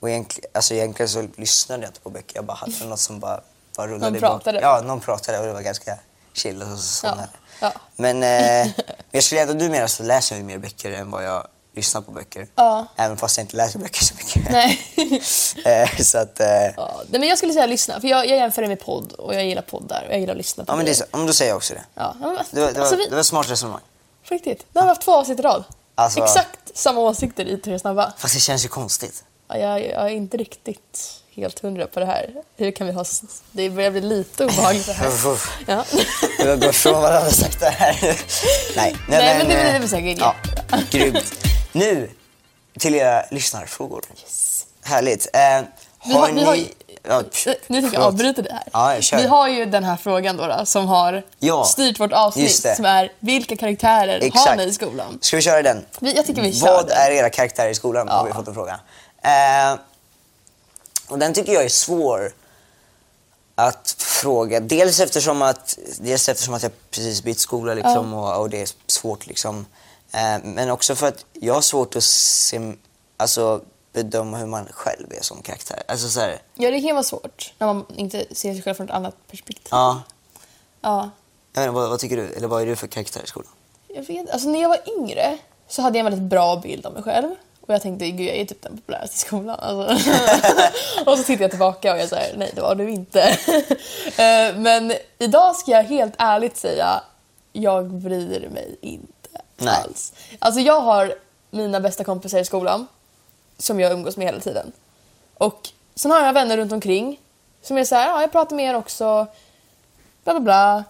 Och 0.00 0.10
egentligen, 0.10 0.50
alltså 0.54 0.74
egentligen 0.74 1.08
så 1.08 1.28
lyssnade 1.36 1.82
jag 1.82 1.88
inte 1.90 2.00
på 2.00 2.10
böcker, 2.10 2.36
jag 2.36 2.44
bara 2.44 2.54
hade 2.56 2.84
något 2.84 3.00
som 3.00 3.20
bara, 3.20 3.40
bara 3.76 3.86
rullade 3.86 4.10
Någon 4.10 4.20
pratade. 4.20 4.60
Ja, 4.60 4.80
någon 4.80 5.00
pratade 5.00 5.38
och 5.38 5.46
det 5.46 5.52
var 5.52 5.60
ganska 5.62 5.98
chill 6.32 6.62
och 6.62 6.78
så 6.78 7.06
Ja, 7.06 7.16
ja. 7.60 7.72
Men 7.96 8.22
eh, 8.22 8.72
jag 9.10 9.22
skulle 9.24 9.40
ändå 9.42 9.54
numera 9.54 9.88
så 9.88 10.02
läser 10.02 10.36
jag 10.36 10.44
mer 10.44 10.58
böcker 10.58 10.90
än 10.92 11.10
vad 11.10 11.24
jag 11.24 11.46
lyssnar 11.74 12.00
på 12.00 12.10
böcker. 12.10 12.48
Ja. 12.54 12.86
Även 12.96 13.16
fast 13.16 13.36
jag 13.36 13.44
inte 13.44 13.56
läser 13.56 13.78
böcker 13.78 14.04
så 14.04 14.14
mycket. 14.14 14.50
Nej. 14.50 14.80
Eh, 15.64 15.96
så 16.00 16.18
att, 16.18 16.40
eh, 16.40 16.46
ja 16.46 16.72
ja, 16.76 17.04
men 17.18 17.28
jag 17.28 17.38
skulle 17.38 17.52
säga 17.52 17.66
lyssna, 17.66 18.00
för 18.00 18.08
jag, 18.08 18.26
jag 18.26 18.38
jämför 18.38 18.62
det 18.62 18.68
med 18.68 18.80
podd 18.80 19.12
och 19.12 19.34
jag 19.34 19.44
gillar 19.44 19.62
poddar 19.62 20.04
och 20.06 20.12
jag 20.12 20.20
gillar 20.20 20.32
att 20.34 20.38
lyssna 20.38 20.64
på 20.64 20.76
men 20.76 20.84
det, 20.84 20.90
är 20.90 20.94
så- 20.94 21.04
ja, 21.12 21.18
men 21.18 21.26
då 21.26 21.32
säger 21.32 21.50
jag 21.50 21.56
också 21.56 21.74
det. 21.74 21.84
Ja, 21.94 22.16
Det 22.20 22.60
var, 22.60 22.66
det 22.66 22.72
var, 22.72 22.80
alltså, 22.80 22.96
vi, 22.96 23.04
det 23.06 23.10
var 23.14 23.20
ett 23.20 23.26
smart 23.26 23.50
resonemang. 23.50 23.80
på 24.28 24.34
riktigt. 24.34 24.66
Nu 24.72 24.80
har 24.80 24.86
vi 24.86 24.88
haft 24.88 25.02
två 25.02 25.14
avsnitt 25.14 25.38
i 25.38 25.42
rad. 25.42 25.64
Alltså- 25.98 26.20
Exakt 26.24 26.58
samma 26.74 27.00
åsikter 27.00 27.44
i 27.44 27.56
Tre 27.58 27.78
snabba. 27.78 28.12
Fast 28.18 28.34
det 28.34 28.40
känns 28.40 28.64
ju 28.64 28.68
konstigt. 28.68 29.24
Ja, 29.48 29.56
jag, 29.56 29.80
jag 29.86 30.02
är 30.04 30.08
inte 30.08 30.36
riktigt 30.36 31.20
helt 31.34 31.58
hundra 31.58 31.86
på 31.86 32.00
det 32.00 32.06
här. 32.06 32.30
Hur 32.56 32.70
kan 32.70 32.86
vi 32.86 32.92
ha... 32.92 33.02
s- 33.02 33.22
Det 33.52 33.70
börjar 33.70 33.90
bli 33.90 34.00
lite 34.00 34.44
obehagligt 34.44 34.86
det 34.86 34.92
här. 34.92 35.10
Ja. 35.66 35.84
Vi 36.38 36.48
har 36.48 36.56
gått 36.56 36.74
från 36.74 37.02
varandra 37.02 37.30
sakta 37.30 37.66
här. 37.68 37.98
nej, 38.76 38.96
nej, 39.08 39.38
men 39.38 39.38
det 39.38 39.44
blir 39.44 39.74
eh, 39.74 39.80
väl 39.80 39.88
säkert 39.88 40.18
Ja, 40.18 40.34
grymt. 40.90 41.34
Nu 41.72 42.10
till 42.78 42.94
era 42.94 43.24
lyssnarfrågor. 43.30 44.04
Härligt. 44.82 45.28
Eh, 45.32 45.40
har, 45.40 45.64
Vi 46.06 46.12
har- 46.14 46.32
vi 46.32 46.44
har- 46.44 46.58
ja, 47.08 47.22
Nu 47.66 47.80
tänker 47.80 47.98
jag 47.98 48.06
avbryta 48.06 48.42
det 48.42 48.52
här. 48.52 48.62
Ja, 48.72 48.94
jag. 48.94 49.18
Vi 49.18 49.26
har 49.26 49.48
ju 49.48 49.66
den 49.66 49.84
här 49.84 49.96
frågan 49.96 50.36
då, 50.36 50.46
då 50.46 50.66
som 50.66 50.86
har 50.86 51.22
Ja, 51.38 51.64
styrt 51.64 52.00
vårt 52.00 52.12
avsnitt 52.12 52.66
som 52.76 52.84
är 52.84 53.12
vilka 53.20 53.56
karaktärer 53.56 54.20
har 54.20 54.26
Exakt. 54.26 54.56
ni 54.56 54.64
i 54.64 54.72
skolan? 54.72 55.18
Ska 55.20 55.36
vi 55.36 55.42
köra 55.42 55.62
den? 55.62 55.84
Jag 56.00 56.26
tycker 56.26 56.42
vi 56.42 56.52
kör 56.52 56.66
Vad 56.66 56.86
den. 56.88 56.96
är 56.98 57.10
era 57.10 57.30
karaktärer 57.30 57.70
i 57.70 57.74
skolan? 57.74 58.08
Har 58.08 58.26
vi 58.26 58.32
fått 58.32 58.48
en 58.48 58.54
fråga. 58.54 58.80
Eh, 59.22 59.78
och 61.08 61.18
den 61.18 61.34
tycker 61.34 61.52
jag 61.52 61.64
är 61.64 61.68
svår 61.68 62.32
att 63.54 63.94
fråga. 63.98 64.60
Dels 64.60 65.00
eftersom 65.00 65.42
att, 65.42 65.78
dels 65.98 66.28
eftersom 66.28 66.54
att 66.54 66.62
jag 66.62 66.72
precis 66.90 67.22
bytt 67.22 67.38
skola 67.40 67.74
liksom, 67.74 68.14
och, 68.14 68.40
och 68.40 68.50
det 68.50 68.62
är 68.62 68.68
svårt. 68.86 69.26
Liksom. 69.26 69.66
Eh, 70.12 70.38
men 70.42 70.70
också 70.70 70.94
för 70.94 71.06
att 71.08 71.24
jag 71.32 71.54
har 71.54 71.60
svårt 71.60 71.96
att 71.96 72.04
se, 72.04 72.72
alltså, 73.16 73.60
bedöma 74.02 74.36
hur 74.38 74.46
man 74.46 74.66
själv 74.70 75.06
är 75.12 75.22
som 75.22 75.42
karaktär. 75.42 75.82
Alltså, 75.88 76.08
så 76.08 76.20
här, 76.20 76.38
Ja, 76.54 76.70
det 76.70 76.80
kan 76.80 76.94
vara 76.94 77.02
svårt 77.04 77.52
när 77.58 77.66
man 77.66 77.86
inte 77.96 78.24
ser 78.30 78.52
sig 78.54 78.62
själv 78.62 78.74
från 78.74 78.86
ett 78.88 78.94
annat 78.94 79.14
perspektiv. 79.30 79.68
ja. 79.70 80.02
Ja. 80.80 81.10
Jag 81.52 81.64
inte, 81.64 81.70
vad, 81.74 81.88
vad 81.90 81.98
tycker 82.00 82.16
du? 82.16 82.22
Eller 82.32 82.48
vad 82.48 82.62
är 82.62 82.66
du 82.66 82.76
för 82.76 82.86
karaktär 82.86 83.20
i 83.24 83.26
skolan? 83.26 83.50
Jag 83.88 84.02
vet, 84.02 84.30
alltså 84.30 84.48
när 84.48 84.62
jag 84.62 84.68
var 84.68 84.78
yngre 84.98 85.38
så 85.68 85.82
hade 85.82 85.98
jag 85.98 86.06
en 86.06 86.12
väldigt 86.12 86.30
bra 86.30 86.56
bild 86.56 86.86
av 86.86 86.92
mig 86.92 87.02
själv. 87.02 87.30
Och 87.60 87.74
jag 87.74 87.82
tänkte, 87.82 88.10
gud 88.10 88.26
jag 88.28 88.36
är 88.36 88.44
typ 88.44 88.62
den 88.62 88.76
populäraste 88.76 89.14
i 89.16 89.18
skolan. 89.18 89.56
Alltså. 89.60 90.10
och 91.10 91.18
så 91.18 91.24
tittar 91.24 91.42
jag 91.44 91.50
tillbaka 91.50 91.92
och 91.92 91.98
jag 91.98 92.08
säger, 92.08 92.36
nej 92.36 92.52
det 92.54 92.60
var 92.60 92.74
du 92.74 92.90
inte. 92.90 93.38
Eh, 94.18 94.56
Men 94.56 94.92
idag 95.18 95.56
ska 95.56 95.70
jag 95.70 95.82
helt 95.82 96.14
ärligt 96.18 96.56
säga, 96.56 97.00
jag 97.52 97.86
bryr 97.90 98.48
mig 98.52 98.76
inte 98.80 99.28
Nej. 99.56 99.74
alls. 99.84 100.12
Alltså 100.38 100.60
jag 100.60 100.80
har 100.80 101.14
mina 101.50 101.80
bästa 101.80 102.04
kompisar 102.04 102.38
i 102.38 102.44
skolan 102.44 102.86
som 103.58 103.80
jag 103.80 103.92
umgås 103.92 104.16
med 104.16 104.26
hela 104.26 104.40
tiden. 104.40 104.72
Och 105.38 105.68
sen 105.94 106.10
har 106.10 106.20
jag 106.26 106.32
vänner 106.32 106.56
runt 106.56 106.72
omkring 106.72 107.20
som 107.62 107.78
är 107.78 107.84
så 107.84 107.94
här, 107.94 108.08
ja 108.08 108.20
jag 108.20 108.32
pratar 108.32 108.56
med 108.56 108.70
er 108.70 108.74
också, 108.76 109.26
bla 110.24 110.32
bla 110.32 110.40
bla. 110.40 110.84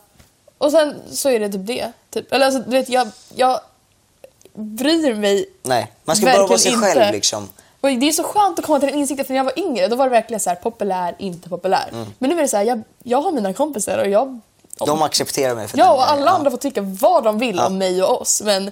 Och 0.59 0.70
sen 0.70 0.94
så 1.11 1.31
är 1.31 1.40
det 1.40 1.48
typ 1.48 1.66
det. 1.66 1.92
Typ. 2.11 2.33
Eller 2.33 2.46
alltså, 2.46 2.61
du 2.61 2.70
vet, 2.70 2.88
jag, 2.88 3.09
jag 3.35 3.61
bryr 4.55 5.14
mig 5.14 5.48
Nej, 5.62 5.92
man 6.05 6.16
ska 6.16 6.26
bara 6.26 6.46
vara 6.46 6.59
sig 6.59 6.70
verkligen 6.72 6.94
själv 6.94 7.02
inte. 7.02 7.12
liksom. 7.12 7.48
Och 7.81 7.88
det 7.88 8.09
är 8.09 8.12
så 8.12 8.24
skönt 8.24 8.59
att 8.59 8.64
komma 8.66 8.81
till 8.81 8.88
den 8.88 8.98
insikten 8.98 9.26
för 9.26 9.33
när 9.35 9.38
jag 9.38 9.44
var 9.44 9.59
yngre 9.59 9.88
då 9.88 9.96
var 9.96 10.05
det 10.05 10.11
verkligen 10.11 10.40
så 10.40 10.50
här 10.50 10.57
populär, 10.57 11.14
inte 11.18 11.48
populär. 11.48 11.88
Mm. 11.92 12.07
Men 12.18 12.31
nu 12.31 12.37
är 12.38 12.42
det 12.42 12.48
så 12.48 12.57
här, 12.57 12.64
jag, 12.64 12.83
jag 13.02 13.22
har 13.22 13.33
mina 13.33 13.52
kompisar 13.52 13.98
och 13.98 14.09
jag... 14.09 14.40
De 14.79 15.02
accepterar 15.02 15.55
mig 15.55 15.68
för 15.68 15.79
Ja, 15.79 15.92
och 15.94 16.11
alla 16.11 16.31
andra 16.31 16.50
får 16.50 16.59
tycka 16.59 16.81
vad 16.83 17.24
de 17.24 17.38
vill 17.38 17.57
Ja. 17.57 17.66
om 17.66 17.79
mig 17.79 18.02
och 18.02 18.20
oss. 18.20 18.42
Men 18.42 18.70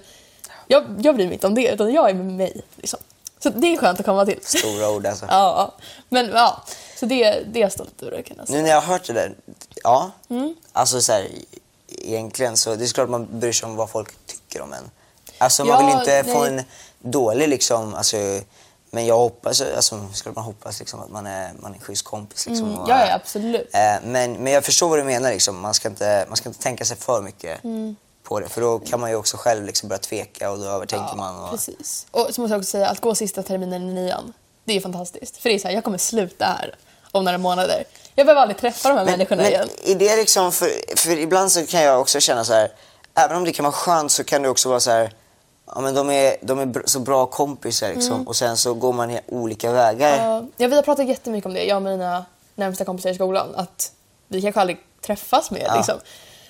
jag, 0.67 0.85
jag 1.03 1.15
bryr 1.15 1.25
mig 1.27 1.35
inte 1.35 1.47
om 1.47 1.55
det, 1.55 1.69
utan 1.73 1.93
jag 1.93 2.11
är 2.11 2.15
med 2.15 2.27
mig. 2.27 2.63
Liksom. 2.77 3.01
Så 3.45 3.51
det 3.51 3.67
är 3.67 3.77
skönt 3.77 4.01
att 4.01 4.07
komma 4.07 4.27
till. 4.27 4.39
Stora 4.43 4.91
ord 4.91 5.07
alltså. 5.07 5.27
Ja, 5.31 5.75
men 6.09 6.29
ja. 6.29 6.63
Så 6.97 7.07
det, 7.07 7.41
det 7.53 7.59
är 7.59 7.63
jag 7.63 7.73
stolt 7.73 8.03
över 8.03 8.23
kan 8.23 8.37
jag 8.37 8.47
säga. 8.47 8.57
Nu 8.57 8.63
när 8.63 8.71
jag 8.71 8.81
har 8.81 8.93
hört 8.93 9.07
det 9.07 9.13
där, 9.13 9.35
ja. 9.83 10.11
Mm. 10.31 10.55
Alltså 10.73 11.01
så 11.01 11.13
här, 11.13 11.29
egentligen 11.89 12.57
så, 12.57 12.75
det 12.75 12.85
är 12.85 12.89
klart 12.89 13.09
man 13.09 13.39
bryr 13.41 13.53
sig 13.53 13.67
om 13.67 13.77
vad 13.77 13.91
folk 13.91 14.15
tycker 14.27 14.61
om 14.63 14.73
en. 14.73 14.91
Alltså 15.39 15.65
man 15.65 15.81
Ja, 15.81 15.87
vill 15.87 15.99
inte 15.99 16.33
få 16.33 16.45
nej. 16.45 16.59
en 16.59 16.65
dålig 17.11 17.49
liksom, 17.49 17.95
alltså, 17.95 18.17
men 18.91 19.07
jag 19.07 19.19
hoppas, 19.19 19.61
alltså 19.61 20.09
skulle 20.13 20.35
man 20.35 20.45
hoppas 20.45 20.79
liksom 20.81 21.01
att 21.01 21.11
man 21.11 21.27
är, 21.27 21.53
man 21.61 21.71
är 21.73 21.77
en 21.77 21.81
schysst 21.83 22.05
kompis 22.05 22.47
liksom. 22.47 22.67
Mm, 22.69 22.81
och, 22.81 22.89
ja, 22.89 23.07
ja, 23.07 23.15
absolut. 23.15 23.75
eh, 23.75 23.81
men, 24.05 24.33
men 24.33 24.53
jag 24.53 24.65
förstår 24.65 24.89
vad 24.89 24.99
du 24.99 25.05
menar 25.05 25.31
liksom, 25.31 25.61
man 25.61 25.75
ska 25.75 25.89
inte, 25.89 26.25
man 26.29 26.37
ska 26.37 26.49
inte 26.49 26.63
tänka 26.63 26.85
sig 26.85 26.97
för 26.97 27.23
mycket 27.23 27.65
Mm. 27.65 27.97
På 28.25 28.41
det. 28.41 28.49
För 28.49 28.61
då 28.61 28.79
kan 28.79 29.01
man 29.01 29.11
ju 29.11 29.17
också 29.17 29.37
själv 29.37 29.65
liksom 29.65 29.89
börja 29.89 29.99
tveka 29.99 30.51
och 30.51 30.59
då 30.59 30.65
övertänker 30.65 31.17
man. 31.17 31.45
Och, 31.45 31.51
Precis. 31.51 32.07
Och 32.11 32.29
så 32.31 32.41
måste 32.41 32.55
jag 32.55 32.59
också 32.59 32.71
säga 32.71 32.89
att 32.89 33.01
gå 33.01 33.15
sista 33.15 33.43
terminen 33.43 33.89
i 33.91 33.93
nian, 33.93 34.33
det 34.65 34.77
är 34.77 34.81
fantastiskt. 34.81 35.37
För 35.37 35.49
det 35.49 35.55
är 35.55 35.59
så 35.59 35.69
här, 35.69 35.75
jag 35.75 35.85
kommer 35.85 35.99
sluta 35.99 36.45
här 36.45 36.75
om 37.11 37.25
några 37.25 37.39
månader. 37.39 37.85
Jag 38.15 38.27
behöver 38.27 38.43
aldrig 38.43 38.59
träffa 38.59 38.89
de 38.89 38.99
här 38.99 39.05
människorna 39.05 39.43
men 39.43 39.53
igen. 39.53 39.69
är 39.85 39.95
det 39.95 40.17
liksom, 40.17 40.53
för, 40.53 40.97
för 40.97 41.19
ibland 41.19 41.53
så 41.53 41.67
kan 41.67 41.83
jag 41.83 42.01
också 42.01 42.21
känna 42.21 42.45
så 42.45 42.53
här, 42.53 42.73
även 43.15 43.37
om 43.37 43.45
det 43.45 43.53
kan 43.53 43.65
vara 43.65 43.73
skönt 43.73 44.13
så 44.13 44.25
kan 44.25 44.43
det 44.43 44.49
också 44.49 44.69
vara 44.69 44.81
så 44.81 44.91
här, 44.91 45.13
ja 45.67 45.81
men 45.81 45.95
de 45.95 46.11
är, 46.11 46.37
de 46.41 46.59
är 46.59 46.83
så 46.85 47.01
bra 47.01 47.27
kompisar 47.27 47.89
liksom 47.89 48.29
och 48.29 48.37
sen 48.37 48.57
så 48.57 48.75
går 48.75 48.93
man 48.93 49.11
i 49.11 49.21
olika 49.27 49.73
vägar. 49.73 50.15
Mm. 50.15 50.27
Ja, 50.27 50.45
ja, 50.57 50.69
vi 50.69 50.77
har 50.77 50.83
pratat 50.83 51.09
jättemycket 51.09 51.47
om 51.47 51.55
det, 51.55 51.65
jag 51.65 51.77
och 51.77 51.83
mina 51.83 52.25
närmsta 52.55 52.85
kompisar 52.85 53.11
i 53.11 53.15
skolan, 53.15 53.55
att 53.55 53.93
vi 54.29 54.43
kanske 54.43 54.61
aldrig 54.61 54.79
träffas 55.01 55.51
mer. 55.51 55.65
Ja. 55.67 55.77
Liksom. 55.77 55.99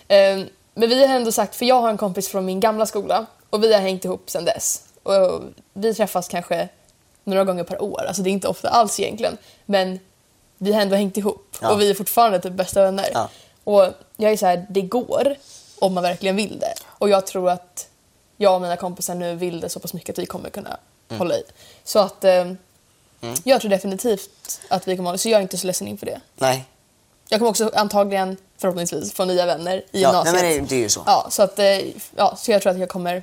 Ehm, 0.09 0.49
men 0.75 0.89
vi 0.89 1.07
har 1.07 1.15
ändå 1.17 1.33
sagt, 1.33 1.55
för 1.57 1.65
jag 1.65 1.81
har 1.81 1.91
en 1.91 1.97
kompis 1.97 2.29
från 2.29 2.45
min 2.45 2.61
gamla 2.61 2.87
skola 2.87 3.27
och 3.51 3.63
vi 3.65 3.75
har 3.75 3.81
hängt 3.81 4.05
ihop 4.05 4.31
sedan 4.31 4.45
dess. 4.45 4.83
Och 5.03 5.43
vi 5.73 5.95
träffas 5.95 6.29
kanske 6.29 6.69
några 7.25 7.45
gånger 7.45 7.65
per 7.65 7.83
år, 7.83 8.05
alltså 8.09 8.23
det 8.23 8.31
är 8.31 8.33
inte 8.33 8.49
ofta 8.49 8.69
alls 8.69 9.01
egentligen. 9.01 9.37
Men 9.67 9.99
vi 10.59 10.73
har 10.73 10.81
ändå 10.83 10.97
hängt 10.97 11.17
ihop 11.17 11.57
Ja. 11.63 11.73
och 11.73 11.81
vi 11.81 11.91
är 11.91 11.95
fortfarande 11.95 12.41
typ 12.41 12.53
bästa 12.53 12.83
vänner. 12.83 13.09
Ja. 13.15 13.29
Och 13.65 13.85
jag 14.17 14.33
är 14.33 14.37
så 14.37 14.47
här, 14.47 14.67
det 14.71 14.83
går 14.83 15.37
om 15.79 15.95
man 15.95 16.03
verkligen 16.03 16.37
vill 16.37 16.59
det. 16.59 16.75
Och 16.87 17.09
jag 17.09 17.27
tror 17.27 17.51
att 17.51 17.89
jag 18.37 18.55
och 18.55 18.61
mina 18.63 18.77
kompisar 18.77 19.15
nu 19.15 19.35
vill 19.35 19.61
det 19.61 19.69
så 19.69 19.81
pass 19.81 19.95
mycket 19.95 20.11
att 20.11 20.19
vi 20.23 20.27
kommer 20.27 20.51
kunna 20.51 20.77
Mm. 21.09 21.19
hålla 21.19 21.35
i. 21.35 21.43
Så 21.85 21.99
att 21.99 22.25
eh, 22.25 22.53
jag 23.45 23.61
tror 23.61 23.71
definitivt 23.71 24.61
att 24.69 24.89
vi 24.89 24.97
kommer 24.97 25.09
hålla 25.11 25.19
så 25.19 25.29
jag 25.29 25.39
är 25.39 25.43
inte 25.43 25.59
så 25.59 25.67
ledsen 25.67 25.89
inför 25.89 26.07
det. 26.07 26.21
Nej. 26.37 26.65
Jag 27.29 27.41
kommer 27.41 27.51
också 27.51 27.71
antagligen 27.75 28.37
förhoppningsvis 28.59 29.13
få 29.13 29.25
nya 29.25 29.47
vänner 29.47 29.77
i 29.77 29.85
Ja, 29.91 29.99
gymnasiet. 30.09 30.35
nej, 30.43 30.57
men 30.61 30.67
det, 30.69 30.75
är 30.75 30.79
ju 30.81 30.89
så. 30.89 31.03
Ja, 31.07 31.27
så 31.31 31.43
att 31.43 31.59
eh, 31.59 31.67
ja, 32.17 32.37
så 32.37 32.51
jag 32.51 32.63
tror 32.63 32.73
att 32.73 32.79
jag 32.79 32.89
kommer 32.89 33.23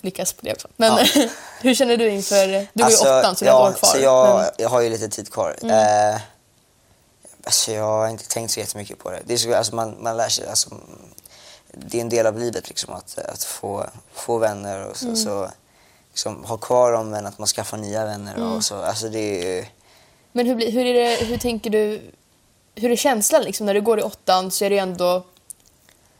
lyckas 0.00 0.32
på 0.32 0.46
det 0.46 0.52
också. 0.52 0.68
Men 0.76 0.92
Ja. 1.14 1.28
hur 1.60 1.74
känner 1.74 1.96
du 1.96 2.08
inför, 2.08 2.46
du 2.72 2.82
går 2.82 2.90
ju 2.90 2.96
åttan 2.96 3.36
så 3.36 3.44
du 3.44 3.48
ja, 3.50 3.56
har 3.58 3.68
ett 3.70 3.74
år 3.74 3.78
kvar. 3.78 3.88
Så 3.88 3.98
jag, 3.98 4.26
men, 4.28 4.38
Mm. 4.42 4.54
jag 4.58 4.68
har 4.68 4.80
ju 4.80 4.90
lite 4.90 5.08
tid 5.08 5.32
kvar. 5.32 5.56
Eh, 5.62 6.20
alltså 7.44 7.72
jag 7.72 7.82
har 7.84 8.08
inte 8.08 8.28
tänkt 8.28 8.50
så 8.50 8.60
jättemycket 8.60 8.98
på 8.98 9.10
det. 9.10 9.20
det 9.24 9.34
är 9.34 9.38
så, 9.38 9.54
alltså 9.54 9.74
man, 9.74 9.96
man 10.02 10.16
lär 10.16 10.28
sig, 10.28 10.46
alltså, 10.48 10.70
det 11.72 11.96
är 11.98 12.00
en 12.00 12.08
del 12.08 12.26
av 12.26 12.38
livet 12.38 12.68
liksom, 12.68 12.94
att, 12.94 13.18
att 13.18 13.44
få, 13.44 13.86
få 14.14 14.38
vänner 14.38 14.86
och 14.86 14.96
så, 14.96 15.04
Mm. 15.04 15.16
så 15.16 15.50
liksom, 16.10 16.44
ha 16.44 16.56
kvar 16.56 16.92
dem 16.92 17.10
men 17.10 17.26
att 17.26 17.38
man 17.38 17.46
skaffar 17.48 17.76
nya 17.76 18.04
vänner. 18.04 18.34
Mm. 18.36 18.52
Och 18.52 18.64
så, 18.64 18.76
alltså 18.82 19.08
det 19.08 19.18
är 19.18 19.54
ju, 19.56 19.64
men 20.32 20.46
hur, 20.46 20.54
blir, 20.54 20.70
hur, 20.72 20.86
är 20.86 20.94
det, 20.94 21.24
hur 21.24 21.38
tänker 21.38 21.70
du, 21.70 22.10
hur 22.76 22.90
är 22.90 22.96
känslan 22.96 23.42
liksom 23.42 23.66
när 23.66 23.74
du 23.74 23.80
går 23.80 23.98
i 23.98 24.02
åttan 24.02 24.50
så 24.50 24.64
är 24.64 24.70
det 24.70 24.78
ändå 24.78 25.24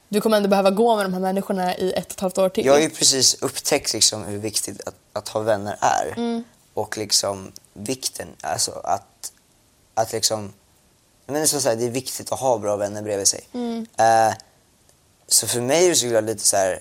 du 0.08 0.20
kommer 0.20 0.36
ändå 0.36 0.48
behöva 0.48 0.70
gå 0.70 0.96
med 0.96 1.04
de 1.04 1.12
här 1.12 1.20
människorna 1.20 1.76
i 1.76 1.92
ett 1.92 2.06
och 2.06 2.12
ett 2.12 2.20
halvt 2.20 2.38
år 2.38 2.48
till. 2.48 2.66
Jag 2.66 2.72
har 2.72 2.80
ju 2.80 2.90
precis 2.90 3.42
upptäckt 3.42 3.92
liksom 3.92 4.24
hur 4.24 4.38
viktigt 4.38 4.88
att, 4.88 4.94
att 5.12 5.28
ha 5.28 5.40
vänner 5.40 5.76
är. 5.80 6.14
Mm. 6.16 6.44
Och 6.74 6.96
liksom 6.98 7.52
vikten, 7.72 8.28
alltså 8.40 8.72
att, 8.84 9.32
att 9.94 10.12
liksom... 10.12 10.52
Men 11.26 11.48
så 11.48 11.68
här, 11.68 11.76
det 11.76 11.84
är 11.84 11.90
viktigt 11.90 12.32
att 12.32 12.40
ha 12.40 12.58
bra 12.58 12.76
vänner 12.76 13.02
bredvid 13.02 13.28
sig. 13.28 13.48
Mm. 13.52 13.86
Eh, 13.98 14.34
så 15.28 15.46
för 15.46 15.60
mig 15.60 15.84
är 15.84 15.88
det 15.88 15.94
såklart 15.94 16.24
lite 16.24 16.44
så 16.44 16.56
här 16.56 16.80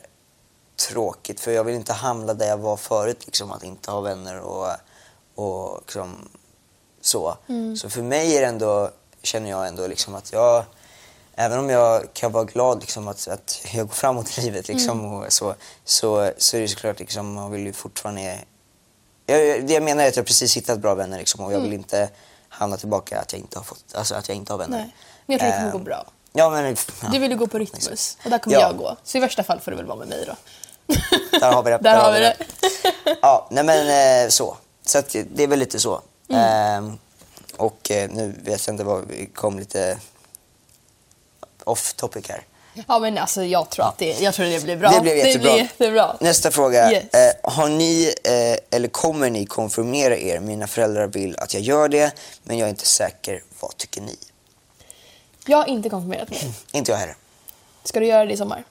tråkigt 0.89 1.39
för 1.39 1.51
jag 1.51 1.63
vill 1.63 1.75
inte 1.75 1.93
hamna 1.93 2.33
där 2.33 2.47
jag 2.47 2.57
var 2.57 2.77
förut, 2.77 3.25
liksom, 3.25 3.51
att 3.51 3.63
inte 3.63 3.91
ha 3.91 4.01
vänner 4.01 4.39
och, 4.39 4.71
och 5.35 5.79
liksom, 5.81 6.29
så. 7.01 7.37
Mm. 7.47 7.77
Så 7.77 7.89
för 7.89 8.01
mig 8.01 8.37
är 8.37 8.41
det 8.41 8.47
ändå, 8.47 8.91
känner 9.25 9.49
jag 9.49 9.67
ändå 9.67 9.87
liksom 9.87 10.15
att 10.15 10.33
jag 10.33 10.63
Även 11.37 11.59
om 11.59 11.69
jag 11.69 12.13
kan 12.13 12.31
vara 12.31 12.43
glad 12.43 12.81
liksom, 12.81 13.07
att, 13.07 13.27
att 13.27 13.61
jag 13.73 13.87
går 13.87 13.93
framåt 13.95 14.37
i 14.37 14.41
livet 14.41 14.67
liksom, 14.67 14.99
Mm. 14.99 15.13
och 15.13 15.33
så, 15.33 15.55
så, 15.85 16.31
så 16.37 16.57
är 16.57 16.61
det 16.61 16.67
såklart 16.67 16.99
liksom, 16.99 17.33
man 17.33 17.51
vill 17.51 17.65
ju 17.65 17.73
fortfarande... 17.73 18.39
Jag, 19.25 19.67
det 19.67 19.73
jag 19.73 19.83
menar 19.83 20.03
är 20.03 20.07
att 20.07 20.15
jag 20.15 20.25
precis 20.25 20.57
hittat 20.57 20.79
bra 20.79 20.95
vänner 20.95 21.17
liksom, 21.17 21.45
och 21.45 21.53
jag 21.53 21.59
vill 21.59 21.73
inte 21.73 22.09
hamna 22.49 22.77
tillbaka 22.77 23.19
att 23.19 23.33
jag 23.33 23.39
inte 23.41 23.59
har, 23.59 23.63
fått, 23.63 23.83
alltså, 23.93 24.15
att 24.15 24.27
jag 24.29 24.37
inte 24.37 24.53
har 24.53 24.57
vänner. 24.57 24.77
Mm. 24.77 24.87
Nej. 24.87 24.95
Men 25.25 25.33
jag 25.33 25.39
tror 25.41 25.49
det 25.49 25.55
kommer 25.57 25.71
Ehm, 25.71 25.77
gå 25.77 25.83
bra. 25.83 26.05
Ja, 26.33 26.49
men, 26.49 26.75
ja. 27.01 27.07
Du 27.11 27.19
vill 27.19 27.31
ju 27.31 27.37
gå 27.37 27.47
på 27.47 27.57
Rytmus 27.59 28.17
och 28.23 28.29
där 28.29 28.37
kommer 28.37 28.55
Ja. 28.57 28.61
jag 28.61 28.77
gå. 28.77 28.95
Så 29.03 29.17
i 29.17 29.21
värsta 29.21 29.43
fall 29.43 29.59
får 29.59 29.71
du 29.71 29.77
väl 29.77 29.85
vara 29.85 29.97
med 29.99 30.07
mig 30.07 30.25
då. 30.27 30.35
Där 31.39 31.51
har 31.51 31.63
vi 31.63 31.71
det. 31.71 31.77
Där 31.81 31.95
har 32.01 32.11
vi 32.13 32.19
det. 32.19 32.35
ja, 33.21 33.47
nej 33.51 33.63
men 33.63 34.23
eh, 34.25 34.29
så. 34.29 34.57
Så 34.85 34.97
att 34.97 35.09
det 35.33 35.43
är 35.43 35.47
väl 35.47 35.59
lite 35.59 35.79
så. 35.79 36.01
Mm. 36.29 36.41
Ehm, 36.85 36.97
och 37.57 37.91
eh, 37.91 38.09
nu 38.09 38.35
vet 38.43 38.67
jag 38.67 38.73
inte 38.73 38.83
vad 38.83 39.07
vi 39.07 39.25
kom 39.25 39.59
lite 39.59 39.99
off 41.63 41.93
topic 41.93 42.29
här. 42.29 42.43
Ja 42.87 42.99
men 42.99 43.17
alltså 43.17 43.43
jag 43.43 43.69
tror 43.69 43.85
att 43.85 43.97
det, 43.97 44.19
jag 44.19 44.33
tror 44.33 44.45
det 44.45 44.63
blir 44.63 44.77
bra. 44.77 44.89
Det 44.89 45.01
blev 45.01 45.17
jättebra. 45.17 45.49
Det 45.51 45.55
blir 45.55 45.63
jättebra. 45.63 46.17
Nästa 46.19 46.51
fråga. 46.51 46.91
Yes. 46.91 47.03
Eh, 47.13 47.51
har 47.51 47.69
ni 47.69 48.13
eh, 48.23 48.77
eller 48.77 48.87
kommer 48.87 49.29
ni 49.29 49.45
konfirmera 49.45 50.17
er? 50.17 50.39
Mina 50.39 50.67
föräldrar 50.67 51.07
vill 51.07 51.35
att 51.37 51.53
jag 51.53 51.63
gör 51.63 51.89
det, 51.89 52.13
men 52.43 52.57
jag 52.57 52.65
är 52.65 52.69
inte 52.69 52.85
säker. 52.85 53.43
Vad 53.59 53.77
tycker 53.77 54.01
ni? 54.01 54.17
Jag 55.45 55.57
har 55.57 55.65
inte 55.65 55.89
konfirmerat 55.89 56.29
mig. 56.29 56.53
Inte 56.71 56.91
jag 56.91 56.99
heller. 56.99 57.15
Ska 57.83 57.99
du 57.99 58.05
göra 58.05 58.25
det 58.25 58.33
i 58.33 58.37
sommar? 58.37 58.63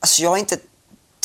Alltså 0.00 0.22
jag 0.22 0.30
har 0.30 0.36
inte 0.36 0.58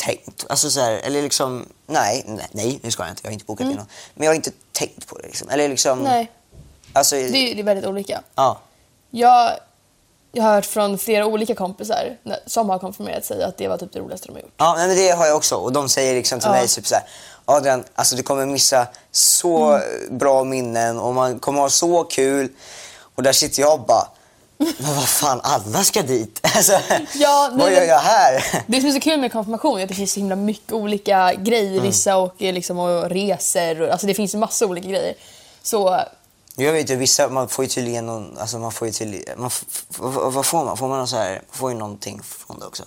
tänkt, 0.06 0.46
alltså 0.48 0.70
så 0.70 0.80
här, 0.80 0.92
eller 0.92 1.22
liksom, 1.22 1.66
nej, 1.86 2.24
nej, 2.26 2.46
nej, 2.52 2.80
nu 2.82 2.90
ska 2.90 3.02
jag 3.02 3.12
inte, 3.12 3.20
jag 3.24 3.28
har 3.30 3.32
inte 3.32 3.44
bokat 3.44 3.66
in 3.66 3.72
något. 3.76 3.88
Men 4.14 4.24
jag 4.24 4.30
har 4.30 4.36
inte 4.36 4.50
tänkt 4.72 5.06
på 5.06 5.18
det 5.18 5.26
liksom. 5.26 5.48
Eller 5.48 5.68
liksom, 5.68 5.98
Mm. 5.98 6.12
Nej, 6.12 6.30
alltså, 6.92 7.14
det 7.16 7.22
är, 7.22 7.54
det 7.54 7.60
är 7.60 7.64
väldigt 7.64 7.86
olika. 7.86 8.22
ja. 8.34 8.60
Jag, 9.10 9.50
jag 10.32 10.42
har 10.42 10.54
hört 10.54 10.66
från 10.66 10.98
flera 10.98 11.26
olika 11.26 11.54
kompisar 11.54 12.16
som 12.46 12.70
har 12.70 12.78
konfirmerat 12.78 13.24
sig 13.24 13.42
att 13.42 13.56
det 13.56 13.68
var 13.68 13.78
typ 13.78 13.92
det 13.92 13.98
roligaste 14.00 14.26
de 14.26 14.32
har 14.32 14.40
gjort. 14.40 14.52
Ja, 14.56 14.74
men 14.78 14.96
det 14.96 15.10
har 15.10 15.26
jag 15.26 15.36
också. 15.36 15.54
Och 15.56 15.72
de 15.72 15.88
säger 15.88 16.14
liksom 16.14 16.40
till 16.40 16.46
Ja. 16.48 16.52
mig 16.52 16.68
typ 16.68 16.86
så 16.86 16.94
här, 16.94 17.04
Adrian, 17.44 17.84
alltså 17.94 18.16
du 18.16 18.22
kommer 18.22 18.46
missa 18.46 18.86
så 19.10 19.64
Mm. 19.74 20.18
bra 20.18 20.44
minnen 20.44 20.98
och 20.98 21.14
man 21.14 21.38
kommer 21.38 21.60
ha 21.60 21.68
så 21.70 22.04
kul. 22.04 22.48
Och 23.14 23.22
där 23.22 23.32
sitter 23.32 23.60
jag 23.62 23.72
och 23.74 23.86
bara, 23.86 24.08
men 24.78 24.94
vad 24.96 25.08
fan, 25.08 25.40
alla 25.42 25.84
ska 25.84 26.02
dit. 26.02 26.40
Alltså, 26.56 26.72
Ja, 27.14 27.50
nej, 27.52 27.58
vad 27.60 27.72
gör 27.72 27.82
jag 27.82 27.98
här? 27.98 28.62
Det 28.66 28.80
som 28.80 28.88
är 28.90 28.92
så 28.94 29.00
kul 29.00 29.20
med 29.20 29.32
konfirmation 29.32 29.78
är 29.78 29.82
att 29.82 29.88
det 29.88 29.94
finns 29.94 30.12
så 30.12 30.20
himla 30.20 30.36
mycket 30.36 30.72
olika 30.72 31.34
grejer. 31.34 31.70
Mm. 31.72 31.82
Vissa 31.82 32.16
åker 32.18 32.52
liksom 32.52 32.78
och 32.78 33.10
reser. 33.10 33.80
och- 33.82 33.88
Alltså 33.92 34.06
det 34.06 34.14
finns 34.14 34.34
en 34.34 34.40
massa 34.40 34.66
olika 34.66 34.88
grejer. 34.88 35.14
Så 35.62 36.00
Jag 36.56 36.72
vet 36.72 36.90
ju 36.90 36.96
vissa, 36.96 37.28
man 37.28 37.48
får 37.48 37.64
ju 37.64 37.68
tydligen 37.68 38.06
någon, 38.06 38.38
alltså 38.38 38.58
man 38.58 38.72
får 38.72 38.86
ju 38.88 38.92
tydligen, 38.92 39.40
man, 39.40 39.50
vad 40.32 40.46
får 40.46 40.64
man? 40.64 40.76
Får 40.76 40.88
man 40.88 40.98
någon 40.98 41.08
så 41.08 41.16
här, 41.16 41.42
får 41.50 41.70
ju 41.70 41.76
någonting 41.78 42.22
från 42.22 42.58
det 42.58 42.66
också? 42.66 42.84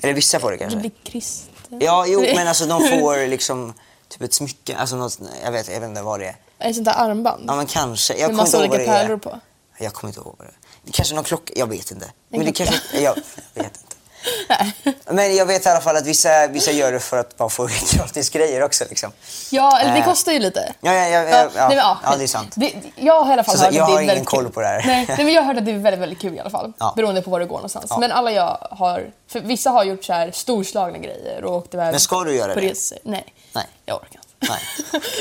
Eller 0.00 0.14
vissa 0.14 0.40
får 0.40 0.50
det 0.50 0.56
det 0.56 0.60
kanske? 0.60 0.78
blir 0.78 0.90
kristen. 1.04 1.78
Ja, 1.80 2.04
jo, 2.08 2.20
men 2.34 2.48
alltså 2.48 2.66
de 2.66 2.80
får 3.00 3.26
liksom 3.26 3.74
typ 4.08 4.22
ett 4.22 4.34
smycke, 4.34 4.76
alltså 4.76 4.96
något, 4.96 5.18
jag 5.44 5.52
vet, 5.52 5.68
jag 5.68 5.80
vet 5.80 5.88
inte 5.88 6.02
vad 6.02 6.20
det 6.20 6.26
är. 6.26 6.36
Ett 6.68 6.74
sånt 6.74 6.84
där 6.84 6.94
armband. 6.96 7.44
Ja 7.48 7.54
men 7.56 7.66
kanske, 7.66 8.14
jag 8.14 8.28
med 8.28 8.36
massa 8.36 8.58
olika 8.58 8.76
det 8.76 8.82
är. 8.82 8.86
pärlor 8.86 9.16
på. 9.16 9.40
Jag 9.78 9.92
kommer 9.92 10.08
inte 10.10 10.20
ihåg 10.20 10.34
vad 10.38 10.46
det 10.46 10.50
är. 10.52 10.56
Kanske 10.92 11.14
någon 11.14 11.24
klocka, 11.24 11.52
jag 11.56 11.66
vet 11.66 11.90
inte. 11.90 12.06
Men 12.28 12.44
det 12.44 12.52
kanske, 12.52 13.00
jag, 13.00 13.14
vet 13.54 13.64
inte. 13.66 13.74
Men 15.10 15.36
jag 15.36 15.46
vet 15.46 15.66
i 15.66 15.68
alla 15.68 15.80
fall 15.80 15.96
att 15.96 16.06
vissa, 16.06 16.46
vissa 16.46 16.70
gör 16.70 16.92
det 16.92 17.00
för 17.00 17.16
att 17.18 17.38
man 17.38 17.50
får 17.50 17.70
gratis 17.96 18.30
grejer 18.30 18.62
också 18.62 18.84
liksom. 18.88 19.12
Ja, 19.50 19.80
eller 19.80 19.92
det 19.92 19.98
Eh. 19.98 20.04
kostar 20.04 20.32
ju 20.32 20.38
lite. 20.38 20.72
Ja, 20.80 20.92
ja, 20.94 21.08
ja, 21.08 21.20
ja, 21.22 21.24
nej, 21.30 21.48
ja, 21.56 21.68
men, 21.68 21.76
ja, 21.76 21.98
ja, 22.04 22.16
det 22.16 22.22
är 22.24 22.26
sant. 22.28 22.52
Det, 22.56 22.72
jag 22.96 23.22
har 23.22 23.30
i 23.30 23.32
alla 23.32 23.44
fall 23.44 23.54
Så- 23.54 23.58
så 23.58 23.64
hört 23.64 23.74
jag 23.74 23.82
att 23.82 23.88
det 23.88 23.92
har 23.92 23.98
är 23.98 24.02
ingen 24.02 24.14
väldigt 24.14 24.28
koll 24.28 24.44
kul. 24.44 24.52
på 24.52 24.60
det 24.60 24.66
här. 24.66 24.82
Nej, 24.86 25.04
nej, 25.08 25.24
men 25.24 25.34
jag 25.34 25.42
har 25.42 25.46
hört 25.46 25.56
att 25.56 25.64
det 25.64 25.72
är 25.72 25.78
väldigt, 25.78 26.00
väldigt 26.00 26.20
kul 26.20 26.34
i 26.34 26.40
alla 26.40 26.50
fall. 26.50 26.72
Ja. 26.78 26.92
Beroende 26.96 27.22
på 27.22 27.30
var 27.30 27.40
du 27.40 27.46
går 27.46 27.56
någonstans. 27.56 27.86
Ja. 27.90 27.98
Men 27.98 28.12
alla 28.12 28.32
jag 28.32 28.68
har... 28.70 29.10
För 29.28 29.40
vissa 29.40 29.70
har 29.70 29.84
gjort 29.84 30.04
så 30.04 30.12
här 30.12 30.30
storslagna 30.32 30.98
grejer 30.98 31.44
och 31.44 31.54
åkt 31.56 31.74
iväg 31.74 31.90
Men 31.90 32.00
ska 32.00 32.24
du 32.24 32.36
göra 32.36 32.54
på 32.54 32.60
det? 32.60 32.66
resor. 32.70 32.98
Nej, 33.02 33.24
Nej. 33.52 33.64
jag 33.86 33.96
orkar 33.96 34.20
inte. 34.40 34.58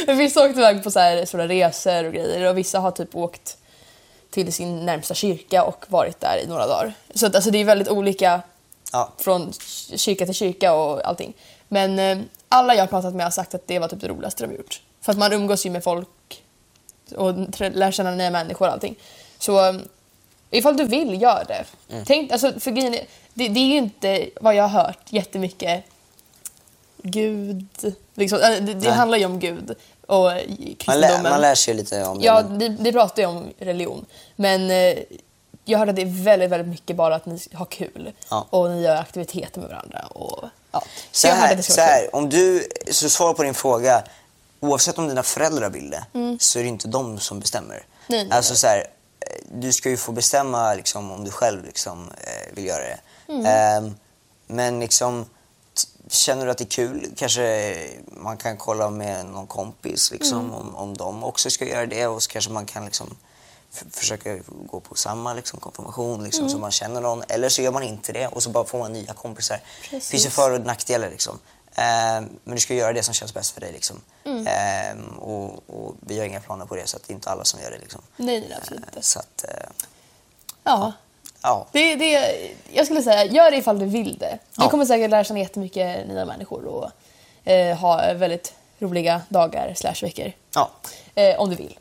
Nej. 0.07 0.15
Vissa 0.17 0.39
har 0.39 0.47
åkt 0.49 0.57
iväg 0.57 0.83
på 0.83 0.91
så 0.91 0.99
här 0.99 1.25
stora 1.25 1.47
resor 1.47 2.03
och 2.05 2.13
grejer 2.13 2.49
och 2.49 2.57
vissa 2.57 2.79
har 2.79 2.91
typ 2.91 3.15
åkt 3.15 3.57
till 4.43 4.53
sin 4.53 4.85
närmsta 4.85 5.13
kyrka 5.13 5.63
och 5.63 5.85
varit 5.87 6.19
där 6.19 6.41
i 6.43 6.47
några 6.47 6.67
dagar. 6.67 6.93
Så 7.15 7.25
att, 7.25 7.35
alltså, 7.35 7.51
det 7.51 7.57
är 7.57 7.65
väldigt 7.65 7.87
olika 7.89 8.41
Ja. 8.91 9.09
från 9.17 9.53
kyrka 9.95 10.25
till 10.25 10.33
kyrka 10.35 10.73
och 10.73 11.07
allting. 11.07 11.33
Men 11.67 11.99
eh, 11.99 12.17
alla 12.49 12.75
jag 12.75 12.81
har 12.81 12.87
pratat 12.87 13.13
med 13.15 13.25
har 13.25 13.31
sagt 13.31 13.55
att 13.55 13.67
det 13.67 13.79
var 13.79 13.87
typ 13.87 14.01
det 14.01 14.07
roligaste 14.07 14.47
de 14.47 14.55
gjort. 14.55 14.81
För 15.01 15.11
att 15.11 15.17
man 15.17 15.33
umgås 15.33 15.65
ju 15.65 15.69
med 15.69 15.83
folk 15.83 16.43
och 17.15 17.33
lär 17.59 17.91
känna 17.91 18.11
nya 18.11 18.31
människor 18.31 18.67
och 18.67 18.73
allting. 18.73 18.95
Så 19.39 19.65
eh, 19.69 19.75
ifall 20.51 20.77
du 20.77 20.83
vill, 20.83 21.21
gör 21.21 21.45
det. 21.47 21.65
Mm. 21.93 22.05
Tänk, 22.05 22.31
alltså, 22.31 22.59
för 22.59 22.71
grejen 22.71 22.93
är, 22.93 23.05
det, 23.33 23.47
det 23.47 23.59
är 23.59 23.65
ju 23.67 23.77
inte 23.77 24.29
vad 24.41 24.55
jag 24.55 24.67
har 24.67 24.83
hört 24.83 24.99
jättemycket 25.09 25.83
Gud. 27.03 27.65
Liksom. 28.15 28.39
Eh, 28.39 28.63
Det, 28.63 28.73
det 28.73 28.91
handlar 28.91 29.17
ju 29.17 29.25
om 29.25 29.39
Gud 29.39 29.75
och 30.07 30.23
Man, 30.23 30.33
lär, 30.35 30.75
kristendomen. 30.75 31.23
man 31.23 31.41
lär 31.41 31.55
sig 31.55 31.73
lite 31.73 32.03
om 32.03 32.19
det. 32.19 32.25
Ja, 32.25 32.41
det, 32.41 32.69
det 32.69 32.91
pratar 32.91 33.21
ju 33.21 33.27
om 33.27 33.53
religion. 33.59 34.05
Men 34.35 34.71
eh, 34.71 34.97
jag 35.65 35.79
hörde 35.79 35.89
att 35.89 35.95
det 35.95 36.01
är 36.01 36.23
väldigt, 36.23 36.49
väldigt 36.49 36.67
mycket 36.67 36.95
bara 36.95 37.15
att 37.15 37.25
ni 37.25 37.39
har 37.53 37.65
kul. 37.65 38.11
Ja. 38.29 38.47
Och 38.49 38.69
ni 38.69 38.81
gör 38.81 38.95
aktiviteter 38.95 39.61
med 39.61 39.69
varandra. 39.69 39.99
Och, 39.99 40.45
ja. 40.71 40.83
Så 41.11 41.27
hörde 41.27 41.55
här, 41.55 41.61
så 41.61 41.81
här 41.81 42.15
om 42.15 42.29
du, 42.29 42.67
så 42.91 43.09
svar 43.09 43.33
på 43.33 43.43
din 43.43 43.53
fråga. 43.53 44.03
Oavsett 44.59 44.97
om 44.97 45.07
dina 45.07 45.23
föräldrar 45.23 45.69
vill 45.69 45.89
det 45.89 46.05
så 46.39 46.59
är 46.59 46.63
det 46.63 46.69
inte 46.69 46.87
de 46.87 47.19
som 47.19 47.39
bestämmer. 47.39 47.75
Mm. 47.75 47.85
Nej, 48.07 48.25
nej, 48.25 48.37
alltså 48.37 48.55
så 48.55 48.67
här, 48.67 48.77
eh, 48.77 49.43
du 49.51 49.73
ska 49.73 49.89
ju 49.89 49.97
få 49.97 50.11
bestämma 50.11 50.73
liksom, 50.73 51.11
om 51.11 51.23
du 51.23 51.31
själv 51.31 51.65
liksom, 51.65 52.09
eh, 52.21 52.55
vill 52.55 52.65
göra 52.65 52.83
det. 52.83 52.99
Mm. 53.33 53.45
Ehm, 53.45 53.95
men 54.47 54.79
liksom, 54.79 55.25
känner 56.09 56.45
du 56.45 56.51
att 56.51 56.57
det 56.57 56.63
är 56.63 56.69
kul, 56.69 57.11
kanske 57.15 57.77
man 58.07 58.37
kan 58.37 58.57
kolla 58.57 58.89
med 58.89 59.25
någon 59.25 59.47
kompis 59.47 60.11
liksom, 60.11 60.39
Mm. 60.39 60.53
om, 60.53 60.75
om 60.75 60.97
de 60.97 61.23
också 61.23 61.49
ska 61.49 61.65
göra 61.65 61.85
det 61.85 62.07
och 62.07 62.23
så 62.23 62.29
kanske 62.31 62.51
man 62.51 62.65
kan 62.65 62.85
liksom, 62.85 63.17
försöka 63.91 64.37
gå 64.65 64.79
på 64.79 64.95
samma 64.95 65.33
liksom, 65.33 65.59
konfirmation 65.59 66.23
liksom, 66.23 66.41
Mm. 66.41 66.51
så 66.51 66.57
man 66.57 66.71
känner 66.71 67.01
någon. 67.01 67.23
Eller 67.27 67.49
så 67.49 67.61
gör 67.61 67.71
man 67.71 67.83
inte 67.83 68.11
det 68.11 68.27
och 68.27 68.43
så 68.43 68.49
bara 68.49 68.65
får 68.65 68.79
man 68.79 68.93
nya 68.93 69.13
kompisar. 69.13 69.59
Det 69.91 69.99
finns 70.03 70.25
ju 70.25 70.29
för 70.29 70.51
och 70.51 70.61
nackdelar 70.61 71.09
liksom. 71.09 71.39
Ehm, 71.75 72.29
men 72.43 72.55
du 72.55 72.61
ska 72.61 72.73
göra 72.73 72.93
det 72.93 73.03
som 73.03 73.13
känns 73.13 73.33
bäst 73.33 73.51
för 73.51 73.61
dig 73.61 73.71
liksom. 73.71 74.01
Mm. 74.25 74.47
Ehm, 74.47 75.17
och, 75.17 75.63
och 75.69 75.95
vi 75.99 76.19
har 76.19 76.25
inga 76.25 76.39
planer 76.41 76.65
på 76.65 76.75
det 76.75 76.87
så 76.87 76.97
att 76.97 77.03
det 77.07 77.13
är 77.13 77.15
inte 77.15 77.29
alla 77.29 77.43
som 77.45 77.61
gör 77.61 77.71
det 77.71 77.77
liksom. 77.77 78.01
Nej, 78.17 78.39
nej, 78.39 78.57
absolut 78.61 78.81
Ehm, 78.83 78.89
inte. 78.89 79.07
så 79.07 79.19
att, 79.19 79.43
eh, 79.47 79.69
Ja. 80.63 80.93
Ja. 81.41 81.67
Det, 81.71 81.95
det, 81.95 82.33
jag 82.73 82.85
skulle 82.85 83.01
säga, 83.01 83.25
gör 83.25 83.51
det 83.51 83.57
ifall 83.57 83.79
du 83.79 83.85
vill 83.85 84.17
det. 84.17 84.37
Du 84.55 84.63
Ja. 84.63 84.69
kommer 84.69 84.85
säkert 84.85 85.09
lära 85.11 85.23
känna 85.23 85.39
jättemycket 85.39 86.07
nya 86.07 86.25
människor 86.25 86.65
och 86.65 86.91
eh, 87.51 87.77
ha 87.77 88.13
väldigt 88.13 88.53
roliga 88.79 89.21
dagar 89.29 89.73
slash 89.75 89.95
veckor. 90.01 90.31
ja. 90.55 90.69
Eh, 91.15 91.39
om 91.39 91.49
du 91.49 91.55
vill. 91.55 91.77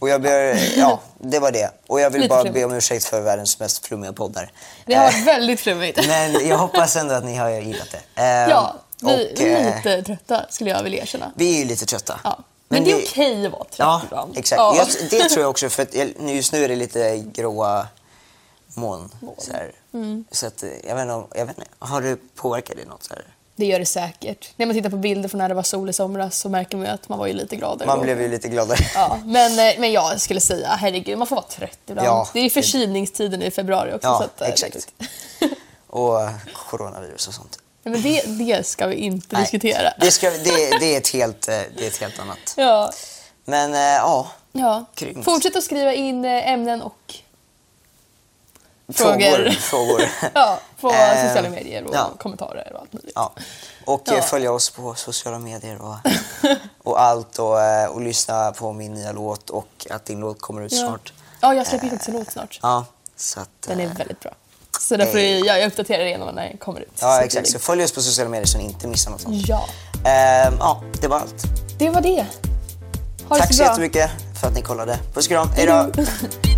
Och 0.00 0.08
jag 0.08 0.22
ber, 0.22 0.58
ja, 0.78 1.00
det 1.18 1.38
var 1.38 1.52
det. 1.52 1.70
Och 1.86 2.00
jag 2.00 2.10
vill 2.10 2.20
Lite 2.20 2.28
bara 2.28 2.40
flummigt. 2.42 2.60
be 2.60 2.64
om 2.64 2.74
ursäkt 2.74 3.04
för 3.04 3.20
världens 3.20 3.60
mest 3.60 3.86
flummiga 3.86 4.12
poddar. 4.12 4.52
Det 4.86 4.94
har 4.94 5.04
Eh, 5.04 5.12
varit 5.12 5.26
väldigt 5.26 5.60
flummigt. 5.60 6.06
men 6.08 6.48
jag 6.48 6.58
hoppas 6.58 6.96
ändå 6.96 7.14
att 7.14 7.24
ni 7.24 7.34
har 7.36 7.50
gillat 7.50 7.88
det. 7.90 8.00
Ehm, 8.22 8.50
ja, 8.50 8.74
vi 9.00 9.06
och, 9.14 9.40
vi 9.40 9.52
är 9.52 9.60
eh, 9.70 9.76
lite 9.76 10.02
trötta 10.02 10.46
skulle 10.50 10.70
jag 10.70 10.82
vilja 10.82 11.02
erkänna. 11.02 11.32
vi 11.34 11.54
är 11.54 11.58
ju 11.58 11.64
lite 11.64 11.86
trötta. 11.86 12.20
Ja. 12.24 12.38
Men, 12.68 12.84
det 12.84 12.92
är 12.92 12.96
okej 13.04 13.46
att 13.46 13.52
vara 13.52 13.64
trött 13.64 13.78
Ja, 13.78 14.02
ibland. 14.06 14.38
exakt. 14.38 14.58
Ja. 14.58 14.74
Jag, 14.76 15.10
det 15.10 15.28
tror 15.28 15.40
jag 15.42 15.50
också, 15.50 15.68
för 15.68 15.82
att 15.82 15.94
just 16.30 16.52
nu 16.52 16.64
är 16.64 16.68
det 16.68 16.76
lite 16.76 17.18
gråa 17.32 17.86
moln. 18.76 19.08
Så, 19.38 19.52
här. 19.52 19.72
Mm. 19.94 20.24
så 20.30 20.46
att, 20.46 20.62
eh, 20.62 20.68
jag 20.88 20.94
vet 20.94 21.02
inte, 21.02 21.14
om- 21.14 21.28
jag 21.34 21.46
vet 21.46 21.58
inte, 21.58 21.70
har 21.78 22.02
det 22.02 22.16
påverkat 22.34 22.76
dig 22.76 22.86
något? 22.86 23.02
Så 23.04 23.14
här? 23.14 23.24
Det 23.56 23.66
gör 23.66 23.78
det 23.78 23.86
säkert. 23.86 24.50
När 24.56 24.66
man 24.66 24.76
tittar 24.76 24.90
på 24.90 24.96
bilder 24.96 25.28
från 25.28 25.38
när 25.38 25.48
det 25.48 25.54
var 25.54 25.62
sol 25.62 25.90
i 25.90 25.92
somras 25.92 26.38
så 26.38 26.48
märker 26.48 26.76
man 26.76 26.86
ju 26.86 26.92
att 26.92 27.08
man 27.08 27.18
var 27.18 27.26
ju 27.26 27.32
lite 27.32 27.56
gladare. 27.56 27.86
Man 27.86 27.98
då. 27.98 28.04
blev 28.04 28.20
ju 28.22 28.28
lite 28.28 28.48
gladare. 28.48 28.78
Ja, 28.94 29.18
men, 29.24 29.58
eh, 29.58 29.74
men 29.78 29.92
jag 29.92 30.20
skulle 30.20 30.40
säga, 30.40 30.68
herregud, 30.68 31.18
man 31.18 31.26
får 31.26 31.36
vara 31.36 31.46
trött 31.46 31.78
ibland. 31.86 32.08
Ja, 32.08 32.28
det 32.32 32.38
är 32.38 32.44
ju 32.44 32.50
förkylningstiden 32.50 33.42
i 33.42 33.50
februari 33.50 33.92
också. 33.94 34.08
Ja, 34.08 34.18
så 34.18 34.24
att, 34.24 34.40
eh, 34.40 34.48
exakt. 34.48 34.88
det. 35.38 35.48
Och 35.86 36.18
coronavirus 36.54 37.28
och 37.28 37.34
sånt. 37.34 37.58
Men 37.82 38.02
det, 38.02 38.22
det 38.26 38.66
ska 38.66 38.86
vi 38.86 38.94
inte 38.96 39.26
Nej, 39.30 39.42
diskutera. 39.42 39.92
Det, 40.00 40.10
ska, 40.10 40.30
det, 40.30 40.78
det, 40.80 40.94
är 40.94 40.98
ett 40.98 41.08
helt, 41.08 41.46
det 41.46 41.84
är 41.84 41.86
ett 41.86 42.00
helt 42.00 42.18
annat. 42.18 42.54
Ja, 42.56 42.92
Men 43.44 43.72
ja, 43.72 44.30
ja. 44.52 44.84
Fortsätt 45.24 45.56
att 45.56 45.64
skriva 45.64 45.92
in 45.94 46.24
ämnen 46.24 46.82
och 46.82 47.14
frågor. 48.94 49.50
Frågor. 49.50 50.02
ja, 50.34 50.58
på 50.80 50.90
Eh, 50.92 51.26
sociala 51.28 51.48
medier 51.50 51.84
och 51.84 51.94
ja. 51.94 52.10
kommentarer 52.18 52.72
och 52.74 52.80
allt 52.80 52.92
möjligt. 52.92 53.12
Ja. 53.14 53.32
Och 53.84 54.08
eh, 54.08 54.14
Ja. 54.14 54.22
följa 54.22 54.52
oss 54.52 54.70
på 54.70 54.94
sociala 54.94 55.38
medier 55.38 55.82
och, 55.82 55.94
och 56.90 57.00
allt 57.02 57.38
och, 57.38 57.60
eh, 57.62 57.86
och 57.86 58.00
lyssna 58.00 58.52
på 58.52 58.72
min 58.72 58.94
nya 58.94 59.12
låt 59.12 59.50
och 59.50 59.86
att 59.90 60.04
din 60.04 60.20
låt 60.20 60.40
kommer 60.40 60.62
ut 60.62 60.72
Ja. 60.72 60.78
snart. 60.86 61.12
Ja, 61.40 61.54
jag 61.54 61.66
släpper 61.66 61.84
ju 61.84 61.90
faktiskt 61.90 62.08
en 62.08 62.14
låt 62.18 62.30
snart. 62.32 62.58
Ja, 62.62 62.84
så 63.16 63.40
att, 63.40 63.48
Den 63.66 63.80
är 63.80 63.84
eh, 63.84 63.92
väldigt 63.92 64.20
bra. 64.20 64.32
Så 64.80 64.96
därför 64.96 65.18
eh, 65.18 65.38
jag, 65.38 65.60
jag 65.60 65.66
uppdaterar 65.66 66.04
det 66.04 66.18
när 66.18 66.32
den 66.48 66.56
kommer 66.58 66.80
ut. 66.80 66.92
Ja, 67.00 67.16
Så 67.18 67.22
exakt. 67.24 67.46
det- 67.46 67.52
Så 67.52 67.58
följ 67.58 67.84
oss 67.84 67.92
på 67.92 68.02
sociala 68.02 68.30
medier 68.30 68.46
så 68.46 68.58
ni 68.58 68.64
inte 68.64 68.88
missar 68.88 69.10
något 69.10 69.20
sånt. 69.20 69.48
Ja, 69.48 69.68
Eh, 70.04 70.52
ja, 70.60 70.82
det 71.00 71.08
var 71.08 71.18
allt. 71.20 71.44
det 71.78 71.90
var 71.90 72.00
det. 72.00 72.26
Ha 73.28 73.34
det 73.36 73.40
Tack 73.40 73.54
så 73.54 73.62
bra. 73.62 73.66
jättemycket 73.70 74.10
för 74.40 74.48
att 74.48 74.54
ni 74.54 74.62
kollade. 74.62 74.98
Puss 75.14 75.26
och 75.26 75.30
kram. 75.30 75.48
Hej 75.56 75.66
då! 75.66 75.90